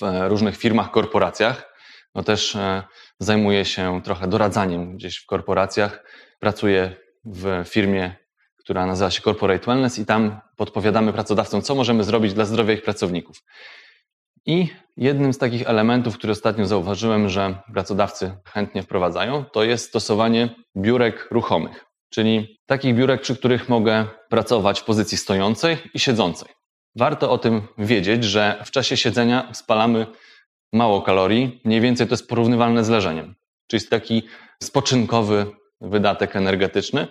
w 0.01 0.27
różnych 0.27 0.57
firmach, 0.57 0.91
korporacjach, 0.91 1.73
no 2.15 2.23
też 2.23 2.55
e, 2.55 2.83
zajmuję 3.19 3.65
się 3.65 4.01
trochę 4.03 4.27
doradzaniem 4.27 4.97
gdzieś 4.97 5.17
w 5.17 5.25
korporacjach. 5.25 6.03
Pracuję 6.39 6.95
w 7.25 7.63
firmie, 7.65 8.15
która 8.57 8.85
nazywa 8.85 9.11
się 9.11 9.21
Corporate 9.21 9.65
Wellness 9.65 9.99
i 9.99 10.05
tam 10.05 10.41
podpowiadamy 10.57 11.13
pracodawcom, 11.13 11.61
co 11.61 11.75
możemy 11.75 12.03
zrobić 12.03 12.33
dla 12.33 12.45
zdrowia 12.45 12.73
ich 12.73 12.83
pracowników. 12.83 13.37
I 14.45 14.67
jednym 14.97 15.33
z 15.33 15.37
takich 15.37 15.69
elementów, 15.69 16.17
które 16.17 16.31
ostatnio 16.31 16.65
zauważyłem, 16.65 17.29
że 17.29 17.55
pracodawcy 17.73 18.37
chętnie 18.45 18.83
wprowadzają, 18.83 19.45
to 19.45 19.63
jest 19.63 19.87
stosowanie 19.87 20.55
biurek 20.77 21.27
ruchomych, 21.31 21.85
czyli 22.09 22.59
takich 22.65 22.95
biurek, 22.95 23.21
przy 23.21 23.35
których 23.35 23.69
mogę 23.69 24.07
pracować 24.29 24.79
w 24.79 24.83
pozycji 24.83 25.17
stojącej 25.17 25.77
i 25.93 25.99
siedzącej. 25.99 26.49
Warto 26.95 27.31
o 27.31 27.37
tym 27.37 27.61
wiedzieć, 27.77 28.23
że 28.23 28.61
w 28.65 28.71
czasie 28.71 28.97
siedzenia 28.97 29.49
spalamy 29.53 30.07
mało 30.73 31.01
kalorii, 31.01 31.61
mniej 31.65 31.81
więcej 31.81 32.07
to 32.07 32.13
jest 32.13 32.27
porównywalne 32.27 32.83
z 32.83 32.89
leżeniem, 32.89 33.35
czyli 33.67 33.87
taki 33.87 34.23
spoczynkowy 34.63 35.45
wydatek 35.81 36.35
energetyczny. 36.35 37.07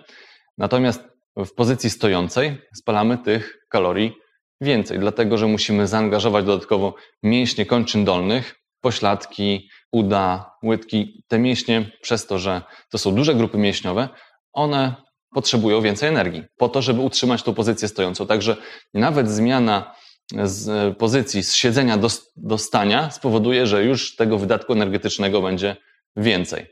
Natomiast 0.57 1.03
w 1.37 1.53
pozycji 1.53 1.89
stojącej 1.89 2.61
spalamy 2.75 3.17
tych 3.17 3.57
kalorii 3.69 4.20
więcej, 4.61 4.99
dlatego 4.99 5.37
że 5.37 5.47
musimy 5.47 5.87
zaangażować 5.87 6.45
dodatkowo 6.45 6.95
mięśnie 7.23 7.65
kończyn 7.65 8.05
dolnych, 8.05 8.55
pośladki, 8.81 9.69
uda, 9.91 10.51
łydki. 10.63 11.23
Te 11.27 11.39
mięśnie, 11.39 11.91
przez 12.01 12.27
to, 12.27 12.39
że 12.39 12.61
to 12.89 12.97
są 12.97 13.15
duże 13.15 13.35
grupy 13.35 13.57
mięśniowe, 13.57 14.09
one 14.53 14.95
potrzebują 15.33 15.81
więcej 15.81 16.09
energii 16.09 16.43
po 16.57 16.69
to, 16.69 16.81
żeby 16.81 17.01
utrzymać 17.01 17.43
tą 17.43 17.53
pozycję 17.53 17.87
stojącą. 17.87 18.27
Także 18.27 18.57
nawet 18.93 19.29
zmiana 19.29 19.95
z 20.43 20.97
pozycji 20.97 21.43
z 21.43 21.55
siedzenia 21.55 21.97
do, 21.97 22.07
do 22.35 22.57
stania 22.57 23.11
spowoduje, 23.11 23.67
że 23.67 23.83
już 23.83 24.15
tego 24.15 24.37
wydatku 24.37 24.73
energetycznego 24.73 25.41
będzie 25.41 25.75
więcej. 26.15 26.65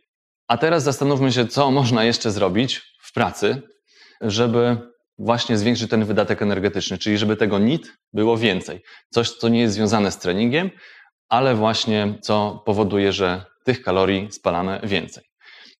A 0.47 0.57
teraz 0.57 0.83
zastanówmy 0.83 1.31
się, 1.31 1.47
co 1.47 1.71
można 1.71 2.03
jeszcze 2.03 2.31
zrobić 2.31 2.81
w 3.01 3.13
pracy, 3.13 3.61
żeby 4.21 4.77
właśnie 5.19 5.57
zwiększyć 5.57 5.89
ten 5.89 6.05
wydatek 6.05 6.41
energetyczny, 6.41 6.97
czyli 6.97 7.17
żeby 7.17 7.35
tego 7.35 7.59
NIT 7.59 7.93
było 8.13 8.37
więcej. 8.37 8.81
Coś, 9.09 9.29
co 9.31 9.49
nie 9.49 9.59
jest 9.59 9.75
związane 9.75 10.11
z 10.11 10.17
treningiem, 10.17 10.69
ale 11.29 11.55
właśnie 11.55 12.15
co 12.21 12.63
powoduje, 12.65 13.11
że 13.11 13.45
tych 13.63 13.81
kalorii 13.81 14.31
spalamy 14.31 14.79
więcej. 14.83 15.23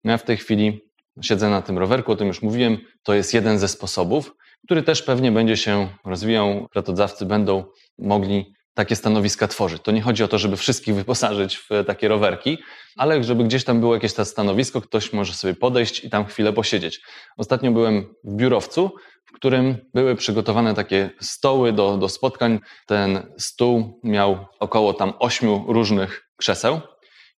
No 0.04 0.12
ja 0.12 0.18
w 0.18 0.24
tej 0.24 0.38
chwili 0.38 0.82
siedzę 1.22 1.50
na 1.50 1.62
tym 1.62 1.78
rowerku, 1.78 2.12
o 2.12 2.16
tym 2.16 2.28
już 2.28 2.42
mówiłem, 2.42 2.78
to 3.04 3.14
jest 3.14 3.34
jeden 3.34 3.60
ze 3.60 3.68
sposobów, 3.68 4.36
który 4.66 4.84
też 4.84 5.04
pewnie 5.04 5.32
będzie 5.32 5.58
się 5.58 5.90
rozwijał. 6.06 6.68
Pracodawcy 6.72 7.26
będą 7.26 7.64
mogli 7.98 8.54
takie 8.80 8.96
stanowiska 8.96 9.48
tworzyć. 9.48 9.82
To 9.84 9.92
nie 9.92 10.02
chodzi 10.02 10.24
o 10.24 10.28
to, 10.28 10.38
żeby 10.38 10.58
wszystkich 10.58 10.96
wyposażyć 10.96 11.58
w 11.58 11.70
takie 11.88 12.08
rowerki, 12.08 12.58
ale 12.98 13.24
żeby 13.24 13.44
gdzieś 13.44 13.64
tam 13.64 13.80
było 13.80 13.94
jakieś 13.94 14.14
to 14.14 14.26
stanowisko, 14.26 14.82
ktoś 14.82 15.14
może 15.14 15.34
sobie 15.34 15.54
podejść 15.54 16.04
i 16.04 16.10
tam 16.10 16.26
chwilę 16.26 16.54
posiedzieć. 16.54 17.02
Ostatnio 17.38 17.72
byłem 17.72 18.16
w 18.24 18.36
biurowcu, 18.36 18.92
w 19.26 19.32
którym 19.32 19.78
były 19.94 20.16
przygotowane 20.16 20.74
takie 20.74 21.10
stoły 21.22 21.74
do, 21.74 21.98
do 21.98 22.10
spotkań. 22.10 22.60
Ten 22.86 23.34
stół 23.38 24.00
miał 24.04 24.46
około 24.60 24.94
tam 24.94 25.14
ośmiu 25.20 25.66
różnych 25.68 26.30
krzeseł 26.38 26.82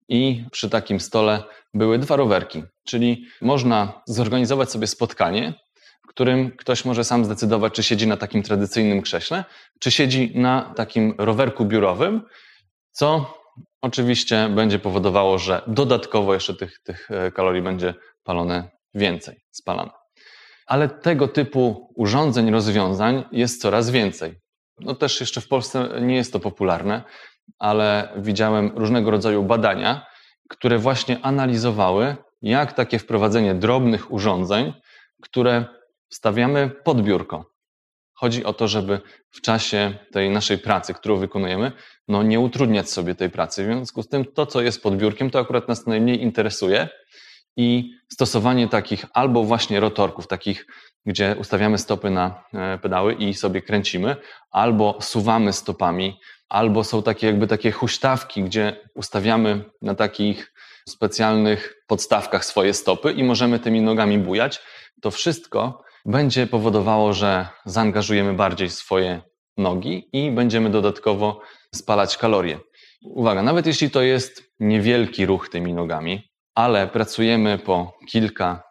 i 0.10 0.45
przy 0.51 0.69
takim 0.69 1.00
stole 1.00 1.43
były 1.74 2.00
dwa 2.00 2.15
rowerki, 2.15 2.63
czyli 2.88 3.25
można 3.41 4.01
zorganizować 4.07 4.71
sobie 4.71 4.88
spotkanie, 4.88 5.53
którym 6.12 6.51
ktoś 6.51 6.86
może 6.86 7.03
sam 7.03 7.25
zdecydować, 7.25 7.74
czy 7.74 7.84
siedzi 7.84 8.08
na 8.08 8.18
takim 8.18 8.44
tradycyjnym 8.44 9.01
krześle, 9.01 9.44
czy 9.80 9.91
siedzi 9.91 10.32
na 10.36 10.74
takim 10.75 11.13
rowerku 11.18 11.65
biurowym, 11.65 12.22
co 12.91 13.38
oczywiście 13.82 14.50
będzie 14.56 14.80
powodowało, 14.80 15.38
że 15.38 15.62
dodatkowo 15.68 16.34
jeszcze 16.34 16.53
tych, 16.53 16.80
tych 16.84 17.12
e, 17.12 17.32
kalorii 17.32 17.62
będzie 17.62 17.94
palone 18.24 18.70
więcej, 18.94 19.36
spalane. 19.51 19.91
Ale 20.68 20.89
tego 20.89 21.27
typu 21.27 21.94
urządzeń, 21.96 22.51
rozwiązań 22.51 23.24
jest 23.32 23.62
coraz 23.62 23.89
więcej. 23.89 24.36
No 24.80 24.96
też 24.96 25.20
jeszcze 25.20 25.41
w 25.41 25.48
Polsce 25.48 25.89
nie 26.01 26.15
jest 26.15 26.34
to 26.34 26.39
popularne, 26.39 27.03
ale 27.60 28.13
widziałem 28.18 28.72
różnego 28.75 29.12
rodzaju 29.12 29.44
badania, 29.44 30.06
które 30.50 30.77
właśnie 30.77 31.20
analizowały, 31.22 32.15
jak 32.41 32.74
takie 32.74 33.00
wprowadzenie 33.00 33.56
drobnych 33.56 34.12
urządzeń, 34.12 34.74
które 35.22 35.65
wstawiamy 36.12 36.70
pod 36.70 37.01
biurko. 37.01 37.51
Chodzi 38.13 38.44
o 38.44 38.53
to, 38.53 38.68
żeby 38.68 39.01
w 39.32 39.41
czasie 39.41 39.94
tej 40.12 40.30
naszej 40.30 40.58
pracy, 40.58 40.94
którą 40.94 41.18
wykonujemy, 41.18 41.72
no 42.08 42.24
nie 42.24 42.39
utrudniać 42.39 42.89
sobie 42.89 43.15
tej 43.15 43.30
pracy. 43.30 43.63
W 43.63 43.65
związku 43.65 44.03
z 44.03 44.08
tym 44.08 44.25
to, 44.25 44.46
co 44.46 44.62
jest 44.62 44.84
pod 44.84 44.98
biurkiem, 44.98 45.30
to 45.30 45.39
akurat 45.39 45.68
nas 45.68 45.88
najmniej 45.88 46.22
interesuje 46.22 46.89
i 47.58 47.91
stosowanie 48.13 48.68
takich 48.68 49.06
albo 49.13 49.44
właśnie 49.44 49.80
rotorków, 49.80 50.27
takich, 50.27 50.65
gdzie 51.06 51.36
ustawiamy 51.39 51.77
stopy 51.77 52.10
na 52.10 52.44
e, 52.53 52.77
pedały 52.77 53.13
i 53.13 53.34
sobie 53.34 53.62
kręcimy, 53.62 54.15
albo 54.51 54.98
suwamy 55.01 55.53
stopami, 55.53 56.20
albo 56.50 56.84
są 56.84 57.03
takie 57.03 57.27
jakby 57.27 57.48
takie 57.48 57.72
huśtawki, 57.72 58.44
gdzie 58.44 58.75
ustawiamy 58.96 59.63
na 59.82 59.96
takich 59.96 60.53
specjalnych 60.89 61.84
podstawkach 61.88 62.46
swoje 62.46 62.74
stopy 62.74 63.12
i 63.12 63.24
możemy 63.24 63.60
tymi 63.60 63.82
nogami 63.82 64.18
bujać. 64.18 64.62
To 65.01 65.12
wszystko 65.12 65.84
będzie 66.05 66.48
powodowało, 66.48 67.13
że 67.13 67.48
zaangażujemy 67.65 68.34
bardziej 68.34 68.70
swoje 68.70 69.22
nogi 69.58 70.10
i 70.13 70.31
będziemy 70.31 70.70
dodatkowo 70.70 71.41
spalać 71.75 72.17
kalorie. 72.17 72.60
Uwaga, 73.03 73.41
nawet 73.41 73.65
jeśli 73.65 73.89
to 73.89 74.01
jest 74.01 74.43
niewielki 74.60 75.25
ruch 75.25 75.50
tymi 75.50 75.74
nogami, 75.74 76.31
ale 76.55 76.88
pracujemy 76.88 77.58
po 77.58 77.93
kilka, 78.10 78.63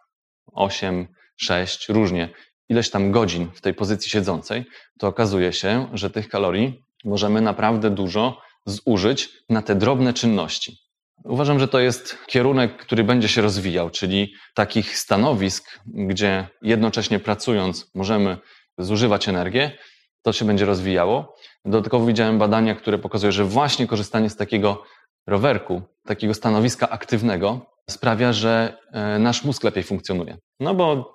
osiem, 0.53 1.07
sześć, 1.37 1.89
różnie, 1.89 2.29
ileś 2.69 2.91
tam 2.91 3.11
godzin 3.11 3.51
w 3.55 3.61
tej 3.61 3.75
pozycji 3.75 4.11
siedzącej, 4.11 4.65
to 4.99 5.09
okazuje 5.09 5.53
się, 5.53 5.89
że 5.93 6.11
tych 6.11 6.29
kalorii 6.29 6.85
możemy 7.05 7.41
naprawdę 7.41 7.91
dużo 7.91 8.41
zużyć 8.67 9.29
na 9.49 9.63
te 9.63 9.75
drobne 9.75 10.13
czynności. 10.13 10.90
Uważam, 11.25 11.59
że 11.61 11.69
to 11.69 11.81
jest 11.81 12.19
kierunek, 12.27 12.77
który 12.77 13.05
będzie 13.05 13.29
się 13.29 13.43
rozwijał, 13.43 13.91
czyli 13.91 14.35
takich 14.55 14.99
stanowisk, 14.99 15.81
gdzie 15.87 16.49
jednocześnie 16.63 17.19
pracując 17.19 17.91
możemy 17.95 18.37
zużywać 18.79 19.29
energię, 19.29 19.71
to 20.23 20.33
się 20.33 20.45
będzie 20.45 20.67
rozwijało. 20.67 21.35
Dodatkowo 21.65 22.07
widziałem 22.07 22.39
badania, 22.39 22.75
które 22.75 22.99
pokazują, 22.99 23.33
że 23.33 23.45
właśnie 23.45 23.87
korzystanie 23.87 24.31
z 24.31 24.37
takiego 24.37 24.83
rowerku, 25.27 25.83
takiego 26.07 26.35
stanowiska 26.35 26.91
aktywnego 26.91 27.67
sprawia, 27.91 28.33
że 28.33 28.79
e, 28.93 29.19
nasz 29.19 29.45
mózg 29.45 29.65
lepiej 29.65 29.83
funkcjonuje. 29.85 30.37
No 30.61 30.75
bo 30.75 31.15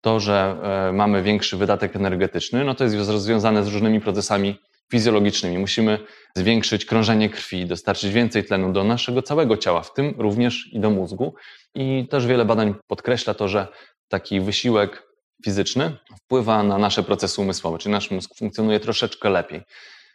to, 0.00 0.20
że 0.20 0.56
e, 0.88 0.92
mamy 0.92 1.22
większy 1.22 1.56
wydatek 1.56 1.96
energetyczny, 1.96 2.64
no 2.64 2.74
to 2.74 2.84
jest 2.84 2.96
związane 2.96 3.64
z 3.64 3.68
różnymi 3.68 4.00
procesami 4.00 4.58
fizjologicznymi. 4.90 5.58
Musimy 5.58 5.98
zwiększyć 6.36 6.84
krążenie 6.84 7.30
krwi, 7.30 7.66
dostarczyć 7.66 8.12
więcej 8.12 8.44
tlenu 8.44 8.72
do 8.72 8.84
naszego 8.84 9.22
całego 9.22 9.56
ciała, 9.56 9.82
w 9.82 9.94
tym 9.94 10.14
również 10.18 10.72
i 10.72 10.80
do 10.80 10.90
mózgu. 10.90 11.34
I 11.74 12.06
też 12.10 12.26
wiele 12.26 12.44
badań 12.44 12.74
podkreśla 12.86 13.34
to, 13.34 13.48
że 13.48 13.68
taki 14.08 14.40
wysiłek 14.40 15.10
fizyczny 15.44 15.96
wpływa 16.24 16.62
na 16.62 16.78
nasze 16.78 17.02
procesy 17.02 17.40
umysłowe, 17.40 17.78
czyli 17.78 17.92
nasz 17.92 18.10
mózg 18.10 18.30
funkcjonuje 18.36 18.80
troszeczkę 18.80 19.30
lepiej. 19.30 19.62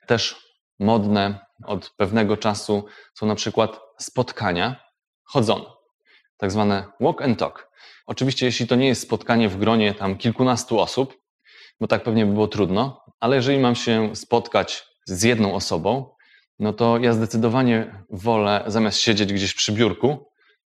Też 0.08 0.46
modne 0.80 1.46
od 1.66 1.90
pewnego 1.98 2.38
czasu 2.38 2.86
są 3.14 3.26
na 3.26 3.36
przykład 3.36 3.80
spotkania 4.00 4.76
chodzone, 5.24 5.66
tak 6.38 6.52
zwane 6.52 6.86
walk 7.00 7.22
and 7.22 7.40
talk. 7.40 7.72
Oczywiście, 8.08 8.46
jeśli 8.46 8.68
to 8.68 8.76
nie 8.76 8.88
jest 8.88 9.02
spotkanie 9.02 9.50
w 9.50 9.58
gronie 9.58 9.94
tam 9.94 10.18
kilkunastu 10.18 10.80
osób, 10.80 11.18
bo 11.80 11.88
tak 11.88 12.04
pewnie 12.04 12.26
by 12.26 12.34
było 12.34 12.48
trudno, 12.48 13.05
ale 13.20 13.36
jeżeli 13.36 13.60
mam 13.60 13.76
się 13.76 14.16
spotkać 14.16 14.86
z 15.06 15.24
jedną 15.24 15.54
osobą, 15.54 16.16
no 16.60 16.74
to 16.74 16.98
ja 16.98 17.14
zdecydowanie 17.14 18.06
wolę, 18.10 18.64
zamiast 18.68 19.00
siedzieć 19.00 19.34
gdzieś 19.34 19.54
przy 19.54 19.72
biurku, 19.72 20.32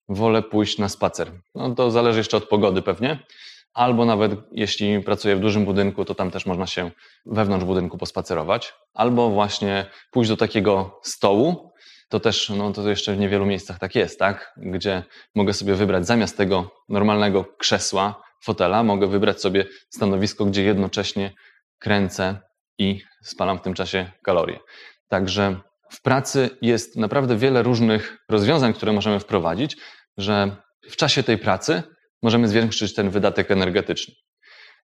wolę 0.09 0.43
pójść 0.43 0.77
na 0.77 0.89
spacer. 0.89 1.31
No 1.55 1.75
to 1.75 1.91
zależy 1.91 2.19
jeszcze 2.19 2.37
od 2.37 2.47
pogody 2.47 2.81
pewnie, 2.81 3.19
albo 3.73 4.05
nawet 4.05 4.31
jeśli 4.51 4.99
pracuję 5.01 5.35
w 5.35 5.39
dużym 5.39 5.65
budynku, 5.65 6.05
to 6.05 6.15
tam 6.15 6.31
też 6.31 6.45
można 6.45 6.67
się 6.67 6.91
wewnątrz 7.25 7.65
budynku 7.65 7.97
pospacerować, 7.97 8.73
albo 8.93 9.29
właśnie 9.29 9.85
pójść 10.11 10.29
do 10.29 10.37
takiego 10.37 10.99
stołu, 11.03 11.73
to 12.09 12.19
też, 12.19 12.49
no 12.49 12.73
to 12.73 12.89
jeszcze 12.89 13.13
w 13.13 13.17
niewielu 13.17 13.45
miejscach 13.45 13.79
tak 13.79 13.95
jest, 13.95 14.19
tak? 14.19 14.53
Gdzie 14.57 15.03
mogę 15.35 15.53
sobie 15.53 15.75
wybrać 15.75 16.07
zamiast 16.07 16.37
tego 16.37 16.71
normalnego 16.89 17.45
krzesła, 17.57 18.23
fotela, 18.41 18.83
mogę 18.83 19.07
wybrać 19.07 19.41
sobie 19.41 19.65
stanowisko, 19.89 20.45
gdzie 20.45 20.63
jednocześnie 20.63 21.33
kręcę 21.83 22.39
i 22.77 23.01
spalam 23.23 23.57
w 23.57 23.61
tym 23.61 23.73
czasie 23.73 24.11
kalorie. 24.23 24.59
Także 25.07 25.59
w 25.91 26.01
pracy 26.01 26.49
jest 26.61 26.97
naprawdę 26.97 27.37
wiele 27.37 27.63
różnych 27.63 28.17
rozwiązań, 28.29 28.73
które 28.73 28.93
możemy 28.93 29.19
wprowadzić, 29.19 29.77
że 30.17 30.55
w 30.89 30.95
czasie 30.95 31.23
tej 31.23 31.37
pracy 31.37 31.83
możemy 32.21 32.47
zwiększyć 32.47 32.93
ten 32.93 33.09
wydatek 33.09 33.51
energetyczny. 33.51 34.13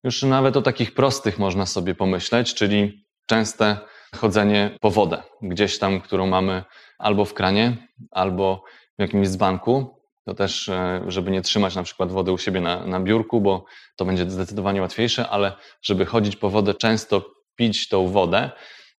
Już 0.04 0.24
nawet 0.24 0.58
o 0.58 0.62
takich 0.62 0.94
prostych 0.94 1.40
można 1.40 1.66
sobie 1.66 1.96
pomyśleć, 1.96 2.54
czyli 2.54 3.06
częste 3.26 3.78
chodzenie 4.16 4.78
po 4.82 4.92
wodę, 4.92 5.24
gdzieś 5.42 5.80
tam, 5.80 6.02
którą 6.02 6.28
mamy 6.28 6.64
albo 6.98 7.26
w 7.26 7.34
kranie, 7.34 7.88
albo 8.12 8.64
w 9.00 9.02
jakimś 9.02 9.28
dzbanku. 9.28 9.97
To 10.28 10.34
też, 10.34 10.70
e, 10.70 11.02
żeby 11.08 11.32
nie 11.32 11.42
trzymać 11.42 11.76
na 11.76 11.84
przykład 11.84 12.12
wody 12.12 12.32
u 12.32 12.38
siebie 12.38 12.62
na, 12.62 12.86
na 12.86 13.00
biurku, 13.00 13.42
bo 13.42 13.66
to 13.96 14.06
będzie 14.06 14.30
zdecydowanie 14.30 14.82
łatwiejsze, 14.82 15.30
ale 15.30 15.52
żeby 15.82 16.06
chodzić 16.06 16.36
po 16.36 16.50
wodę 16.50 16.74
często, 16.74 17.26
pić 17.56 17.90
tą 17.90 18.08
wodę, 18.08 18.52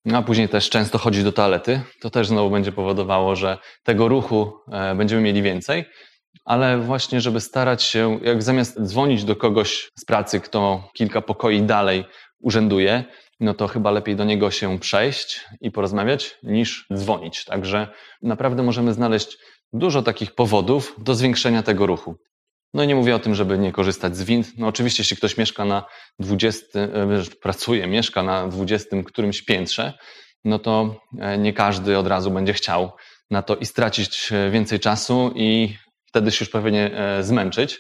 no 0.06 0.18
a 0.18 0.22
później 0.22 0.50
też 0.50 0.70
często 0.70 0.98
chodzić 0.98 1.24
do 1.24 1.32
toalety, 1.32 1.82
to 2.02 2.10
też 2.10 2.28
znowu 2.28 2.50
będzie 2.50 2.72
powodowało, 2.72 3.36
że 3.36 3.58
tego 3.84 4.08
ruchu 4.08 4.54
e, 4.72 4.96
będziemy 4.96 5.22
mieli 5.22 5.42
więcej, 5.42 5.86
ale 6.46 6.78
właśnie, 6.78 7.22
żeby 7.22 7.42
starać 7.42 7.84
się, 7.84 8.20
jak 8.24 8.44
zamiast 8.44 8.82
dzwonić 8.82 9.24
do 9.24 9.36
kogoś 9.36 9.90
z 10.00 10.06
pracy, 10.06 10.40
kto 10.40 10.90
kilka 10.94 11.22
pokoi 11.22 11.62
dalej 11.62 12.06
urzęduje, 12.40 13.04
no 13.40 13.54
to 13.54 13.68
chyba 13.68 13.92
lepiej 13.92 14.16
do 14.16 14.24
niego 14.24 14.52
się 14.52 14.80
przejść 14.80 15.46
i 15.62 15.72
porozmawiać, 15.72 16.38
niż 16.44 16.88
dzwonić. 16.94 17.46
Także 17.46 17.88
naprawdę 18.22 18.64
możemy 18.64 18.94
znaleźć 18.94 19.38
dużo 19.74 20.02
takich 20.02 20.36
powodów 20.36 20.96
do 20.98 21.16
zwiększenia 21.16 21.64
tego 21.64 21.86
ruchu. 21.86 22.16
No 22.74 22.84
i 22.84 22.88
nie 22.88 22.96
mówię 22.96 23.16
o 23.16 23.20
tym, 23.20 23.36
żeby 23.36 23.58
nie 23.58 23.72
korzystać 23.72 24.18
z 24.18 24.24
wind. 24.24 24.58
No 24.58 24.68
oczywiście, 24.68 25.02
jeśli 25.02 25.18
ktoś 25.18 25.38
mieszka 25.38 25.66
na 25.66 25.86
20, 26.20 26.80
e, 26.80 27.24
pracuje, 27.42 27.88
mieszka 27.88 28.24
na 28.24 28.48
20 28.48 29.04
którymś 29.04 29.42
piętrze, 29.42 29.94
no 30.44 30.60
to 30.60 31.02
e, 31.20 31.38
nie 31.38 31.54
każdy 31.54 31.98
od 31.98 32.08
razu 32.08 32.32
będzie 32.32 32.54
chciał 32.54 32.92
na 33.30 33.42
to 33.42 33.56
i 33.56 33.66
stracić 33.66 34.32
e, 34.32 34.50
więcej 34.52 34.80
czasu 34.80 35.34
i 35.36 35.76
wtedy 36.06 36.32
się 36.32 36.46
już 36.46 36.50
pewnie 36.50 36.92
zmęczyć. 37.22 37.80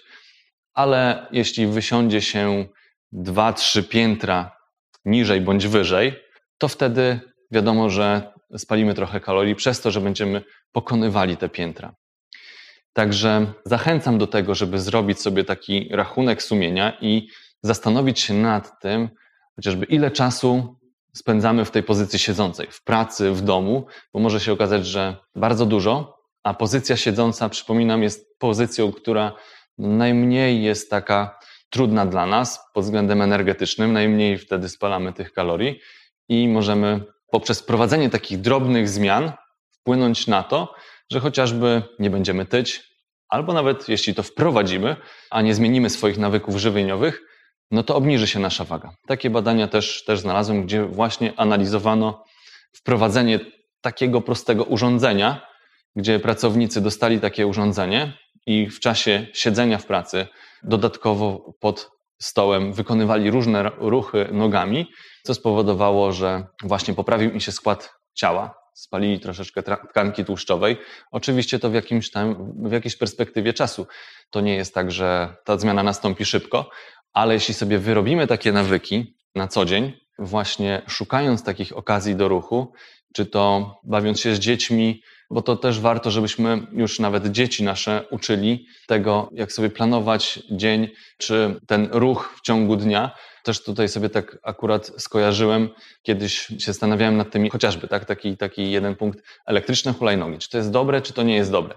Ale 0.73 1.27
jeśli 1.31 1.67
wysiądzie 1.67 2.21
się 2.21 2.65
dwa, 3.11 3.53
trzy 3.53 3.83
piętra 3.83 4.57
niżej 5.05 5.41
bądź 5.41 5.67
wyżej, 5.67 6.13
to 6.57 6.67
wtedy 6.67 7.19
wiadomo, 7.51 7.89
że 7.89 8.33
spalimy 8.57 8.93
trochę 8.93 9.19
kalorii 9.19 9.55
przez 9.55 9.81
to, 9.81 9.91
że 9.91 10.01
będziemy 10.01 10.43
pokonywali 10.71 11.37
te 11.37 11.49
piętra. 11.49 11.95
Także 12.93 13.53
zachęcam 13.65 14.17
do 14.17 14.27
tego, 14.27 14.55
żeby 14.55 14.79
zrobić 14.79 15.21
sobie 15.21 15.43
taki 15.43 15.89
rachunek 15.91 16.43
sumienia 16.43 16.97
i 17.01 17.27
zastanowić 17.61 18.19
się 18.19 18.33
nad 18.33 18.81
tym, 18.81 19.09
chociażby 19.55 19.85
ile 19.85 20.11
czasu 20.11 20.75
spędzamy 21.13 21.65
w 21.65 21.71
tej 21.71 21.83
pozycji 21.83 22.19
siedzącej, 22.19 22.67
w 22.71 22.83
pracy, 22.83 23.31
w 23.31 23.41
domu, 23.41 23.85
bo 24.13 24.19
może 24.19 24.39
się 24.39 24.53
okazać, 24.53 24.85
że 24.85 25.15
bardzo 25.35 25.65
dużo, 25.65 26.17
a 26.43 26.53
pozycja 26.53 26.97
siedząca, 26.97 27.49
przypominam, 27.49 28.03
jest 28.03 28.39
pozycją, 28.39 28.91
która 28.91 29.31
najmniej 29.77 30.63
jest 30.63 30.89
taka 30.89 31.39
trudna 31.69 32.05
dla 32.05 32.25
nas 32.25 32.59
pod 32.73 32.83
względem 32.83 33.21
energetycznym, 33.21 33.93
najmniej 33.93 34.37
wtedy 34.37 34.69
spalamy 34.69 35.13
tych 35.13 35.33
kalorii 35.33 35.79
i 36.29 36.47
możemy 36.47 37.03
poprzez 37.31 37.59
wprowadzenie 37.59 38.09
takich 38.09 38.41
drobnych 38.41 38.89
zmian 38.89 39.31
wpłynąć 39.71 40.27
na 40.27 40.43
to, 40.43 40.73
że 41.11 41.19
chociażby 41.19 41.83
nie 41.99 42.09
będziemy 42.09 42.45
tyć, 42.45 42.83
albo 43.29 43.53
nawet 43.53 43.89
jeśli 43.89 44.15
to 44.15 44.23
wprowadzimy, 44.23 44.95
a 45.31 45.41
nie 45.41 45.55
zmienimy 45.55 45.89
swoich 45.89 46.17
nawyków 46.17 46.57
żywieniowych, 46.57 47.21
no 47.71 47.83
to 47.83 47.95
obniży 47.95 48.27
się 48.27 48.39
nasza 48.39 48.63
waga. 48.63 48.93
Takie 49.07 49.29
badania 49.29 49.67
też, 49.67 50.03
też 50.03 50.19
znalazłem, 50.19 50.63
gdzie 50.63 50.85
właśnie 50.85 51.33
analizowano 51.37 52.23
wprowadzenie 52.75 53.39
takiego 53.81 54.21
prostego 54.21 54.63
urządzenia, 54.63 55.47
gdzie 55.95 56.19
pracownicy 56.19 56.81
dostali 56.81 57.19
takie 57.19 57.47
urządzenie 57.47 58.13
i 58.45 58.69
w 58.69 58.79
czasie 58.79 59.27
siedzenia 59.33 59.77
w 59.77 59.85
pracy 59.85 60.27
dodatkowo 60.63 61.53
pod 61.59 61.96
stołem 62.19 62.73
wykonywali 62.73 63.31
różne 63.31 63.71
ruchy 63.77 64.29
nogami, 64.31 64.91
co 65.23 65.33
spowodowało, 65.33 66.11
że 66.11 66.47
właśnie 66.63 66.93
poprawił 66.93 67.31
im 67.31 67.39
się 67.39 67.51
skład 67.51 67.93
ciała, 68.13 68.55
spalili 68.73 69.19
troszeczkę 69.19 69.63
tkanki 69.63 70.25
tłuszczowej. 70.25 70.77
Oczywiście 71.11 71.59
to 71.59 71.69
w, 71.69 71.73
jakimś 71.73 72.11
tam, 72.11 72.53
w 72.69 72.71
jakiejś 72.71 72.95
perspektywie 72.95 73.53
czasu. 73.53 73.87
To 74.29 74.41
nie 74.41 74.55
jest 74.55 74.73
tak, 74.73 74.91
że 74.91 75.35
ta 75.45 75.57
zmiana 75.57 75.83
nastąpi 75.83 76.25
szybko, 76.25 76.69
ale 77.13 77.33
jeśli 77.33 77.53
sobie 77.53 77.79
wyrobimy 77.79 78.27
takie 78.27 78.51
nawyki 78.51 79.15
na 79.35 79.47
co 79.47 79.65
dzień, 79.65 79.93
właśnie 80.19 80.81
szukając 80.87 81.43
takich 81.43 81.77
okazji 81.77 82.15
do 82.15 82.27
ruchu, 82.27 82.73
czy 83.17 83.25
to 83.25 83.75
bawiąc 83.83 84.19
się 84.19 84.35
z 84.35 84.39
dziećmi, 84.39 85.01
bo 85.29 85.41
to 85.41 85.55
też 85.55 85.79
warto, 85.79 86.11
żebyśmy 86.11 86.67
już 86.71 86.99
nawet 86.99 87.27
dzieci 87.27 87.63
nasze 87.63 88.05
uczyli 88.11 88.65
tego, 88.87 89.29
jak 89.33 89.51
sobie 89.51 89.69
planować 89.69 90.39
dzień, 90.51 90.89
czy 91.17 91.59
ten 91.67 91.89
ruch 91.91 92.33
w 92.37 92.41
ciągu 92.41 92.75
dnia. 92.75 93.11
Też 93.43 93.63
tutaj 93.63 93.89
sobie 93.89 94.09
tak 94.09 94.37
akurat 94.43 94.91
skojarzyłem, 94.97 95.69
kiedyś 96.01 96.33
się 96.33 96.55
zastanawiałem 96.59 97.17
nad 97.17 97.31
tymi, 97.31 97.49
chociażby 97.49 97.87
tak, 97.87 98.05
taki, 98.05 98.37
taki 98.37 98.71
jeden 98.71 98.95
punkt, 98.95 99.19
elektryczne 99.45 99.93
hulajnogi. 99.93 100.37
Czy 100.37 100.49
to 100.49 100.57
jest 100.57 100.71
dobre, 100.71 101.01
czy 101.01 101.13
to 101.13 101.23
nie 101.23 101.35
jest 101.35 101.51
dobre? 101.51 101.75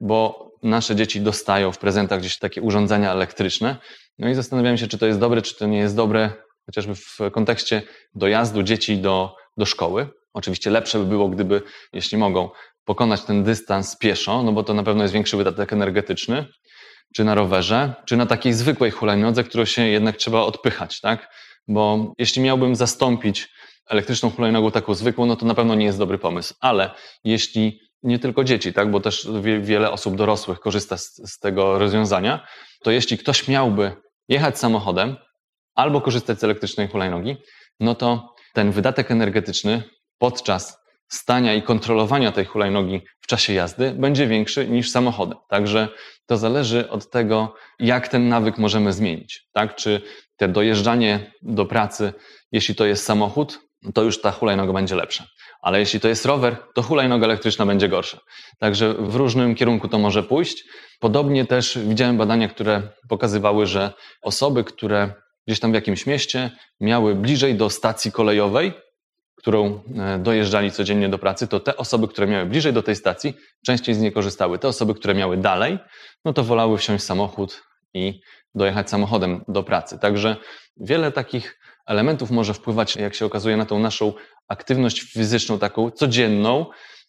Bo 0.00 0.50
nasze 0.62 0.96
dzieci 0.96 1.20
dostają 1.20 1.72
w 1.72 1.78
prezentach 1.78 2.20
gdzieś 2.20 2.38
takie 2.38 2.62
urządzenia 2.62 3.12
elektryczne, 3.12 3.76
no 4.18 4.28
i 4.28 4.34
zastanawiałem 4.34 4.78
się, 4.78 4.86
czy 4.86 4.98
to 4.98 5.06
jest 5.06 5.18
dobre, 5.18 5.42
czy 5.42 5.54
to 5.54 5.66
nie 5.66 5.78
jest 5.78 5.96
dobre, 5.96 6.30
chociażby 6.66 6.94
w 6.94 7.18
kontekście 7.32 7.82
dojazdu 8.14 8.62
dzieci 8.62 8.98
do, 8.98 9.36
do 9.56 9.66
szkoły. 9.66 10.17
Oczywiście 10.38 10.70
lepsze 10.70 10.98
by 10.98 11.04
było, 11.04 11.28
gdyby, 11.28 11.62
jeśli 11.92 12.18
mogą, 12.18 12.50
pokonać 12.84 13.22
ten 13.22 13.44
dystans 13.44 13.96
pieszo, 13.96 14.42
no 14.42 14.52
bo 14.52 14.64
to 14.64 14.74
na 14.74 14.82
pewno 14.82 15.02
jest 15.02 15.14
większy 15.14 15.36
wydatek 15.36 15.72
energetyczny, 15.72 16.46
czy 17.14 17.24
na 17.24 17.34
rowerze, 17.34 17.94
czy 18.06 18.16
na 18.16 18.26
takiej 18.26 18.52
zwykłej 18.52 18.90
hulajnodze, 18.90 19.44
którą 19.44 19.64
się 19.64 19.82
jednak 19.82 20.16
trzeba 20.16 20.40
odpychać, 20.40 21.00
tak? 21.00 21.34
Bo 21.68 22.12
jeśli 22.18 22.42
miałbym 22.42 22.76
zastąpić 22.76 23.48
elektryczną 23.88 24.30
hulajnogą 24.30 24.70
taką 24.70 24.94
zwykłą, 24.94 25.26
no 25.26 25.36
to 25.36 25.46
na 25.46 25.54
pewno 25.54 25.74
nie 25.74 25.86
jest 25.86 25.98
dobry 25.98 26.18
pomysł. 26.18 26.54
Ale 26.60 26.90
jeśli 27.24 27.80
nie 28.02 28.18
tylko 28.18 28.44
dzieci, 28.44 28.72
tak, 28.72 28.90
bo 28.90 29.00
też 29.00 29.28
wiele 29.60 29.90
osób 29.90 30.16
dorosłych 30.16 30.60
korzysta 30.60 30.96
z, 30.98 31.14
z 31.14 31.38
tego 31.38 31.78
rozwiązania, 31.78 32.46
to 32.82 32.90
jeśli 32.90 33.18
ktoś 33.18 33.48
miałby 33.48 33.92
jechać 34.28 34.58
samochodem 34.58 35.16
albo 35.74 36.00
korzystać 36.00 36.40
z 36.40 36.44
elektrycznej 36.44 36.88
hulajnogi, 36.88 37.36
no 37.80 37.94
to 37.94 38.34
ten 38.54 38.70
wydatek 38.70 39.10
energetyczny 39.10 39.82
podczas 40.18 40.78
stania 41.08 41.54
i 41.54 41.62
kontrolowania 41.62 42.32
tej 42.32 42.44
hulajnogi 42.44 43.00
w 43.20 43.26
czasie 43.26 43.52
jazdy 43.52 43.94
będzie 43.98 44.26
większy 44.26 44.68
niż 44.68 44.90
samochodem. 44.90 45.38
Także 45.48 45.88
to 46.26 46.36
zależy 46.36 46.90
od 46.90 47.10
tego, 47.10 47.54
jak 47.78 48.08
ten 48.08 48.28
nawyk 48.28 48.58
możemy 48.58 48.92
zmienić. 48.92 49.42
Tak? 49.52 49.76
Czy 49.76 50.00
te 50.36 50.48
dojeżdżanie 50.48 51.32
do 51.42 51.66
pracy, 51.66 52.12
jeśli 52.52 52.74
to 52.74 52.86
jest 52.86 53.04
samochód, 53.04 53.60
to 53.94 54.02
już 54.02 54.20
ta 54.20 54.30
hulajnoga 54.30 54.72
będzie 54.72 54.94
lepsza. 54.94 55.26
Ale 55.62 55.80
jeśli 55.80 56.00
to 56.00 56.08
jest 56.08 56.26
rower, 56.26 56.56
to 56.74 56.82
hulajnoga 56.82 57.24
elektryczna 57.24 57.66
będzie 57.66 57.88
gorsza. 57.88 58.18
Także 58.58 58.94
w 58.94 59.14
różnym 59.14 59.54
kierunku 59.54 59.88
to 59.88 59.98
może 59.98 60.22
pójść. 60.22 60.64
Podobnie 61.00 61.44
też 61.46 61.78
widziałem 61.78 62.16
badania, 62.16 62.48
które 62.48 62.82
pokazywały, 63.08 63.66
że 63.66 63.92
osoby, 64.22 64.64
które 64.64 65.12
gdzieś 65.46 65.60
tam 65.60 65.70
w 65.70 65.74
jakimś 65.74 66.06
mieście 66.06 66.50
miały 66.80 67.14
bliżej 67.14 67.54
do 67.54 67.70
stacji 67.70 68.12
kolejowej, 68.12 68.72
którą 69.38 69.82
e, 69.96 70.18
dojeżdżali 70.18 70.70
codziennie 70.70 71.08
do 71.08 71.18
pracy, 71.18 71.48
to 71.48 71.60
te 71.60 71.76
osoby, 71.76 72.08
które 72.08 72.26
miały 72.26 72.46
bliżej 72.46 72.72
do 72.72 72.82
tej 72.82 72.96
stacji, 72.96 73.34
częściej 73.66 73.94
z 73.94 73.98
niej 73.98 74.12
korzystały. 74.12 74.58
Te 74.58 74.68
osoby, 74.68 74.94
które 74.94 75.14
miały 75.14 75.36
dalej, 75.36 75.78
no 76.24 76.32
to 76.32 76.44
wolały 76.44 76.78
wsiąść 76.78 77.04
w 77.04 77.06
samochód 77.06 77.62
i 77.94 78.20
dojechać 78.54 78.90
samochodem 78.90 79.44
do 79.48 79.62
pracy. 79.62 79.98
Także 79.98 80.36
wiele 80.76 81.12
takich 81.12 81.58
elementów 81.86 82.30
może 82.30 82.54
wpływać, 82.54 82.96
jak 82.96 83.14
się 83.14 83.26
okazuje, 83.26 83.56
na 83.56 83.66
tą 83.66 83.78
naszą 83.78 84.12
aktywność 84.48 85.00
fizyczną, 85.00 85.58
taką 85.58 85.90
codzienną, 85.90 86.66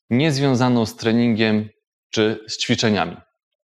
niezwiązaną 0.10 0.86
z 0.86 0.96
treningiem 0.96 1.70
czy 2.12 2.40
z 2.48 2.58
ćwiczeniami. 2.58 3.18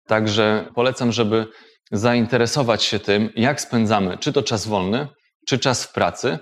Także 0.07 0.69
polecam, 0.75 1.13
żeby 1.13 1.47
zainteresować 1.93 2.83
się 2.83 2.99
tym, 2.99 3.31
jak 3.37 3.61
spędzamy 3.61 4.19
czy 4.19 4.33
to 4.33 4.43
czas 4.43 4.67
wolny, 4.67 5.09
czy 5.47 5.59
czas 5.59 5.85
w 5.85 5.93
pracy, 5.93 6.39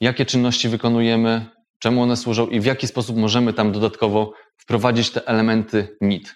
jakie 0.00 0.26
czynności 0.26 0.68
wykonujemy, 0.68 1.46
czemu 1.78 2.02
one 2.02 2.16
służą 2.16 2.46
i 2.46 2.60
w 2.60 2.64
jaki 2.64 2.86
sposób 2.86 3.16
możemy 3.16 3.52
tam 3.52 3.72
dodatkowo 3.72 4.32
wprowadzić 4.56 5.10
te 5.10 5.28
elementy 5.28 5.96
NIT. 6.00 6.34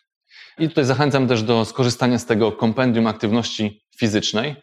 I 0.58 0.68
tutaj 0.68 0.84
zachęcam 0.84 1.28
też 1.28 1.42
do 1.42 1.64
skorzystania 1.64 2.18
z 2.18 2.26
tego 2.26 2.52
kompendium 2.52 3.06
aktywności 3.06 3.80
fizycznej, 3.98 4.56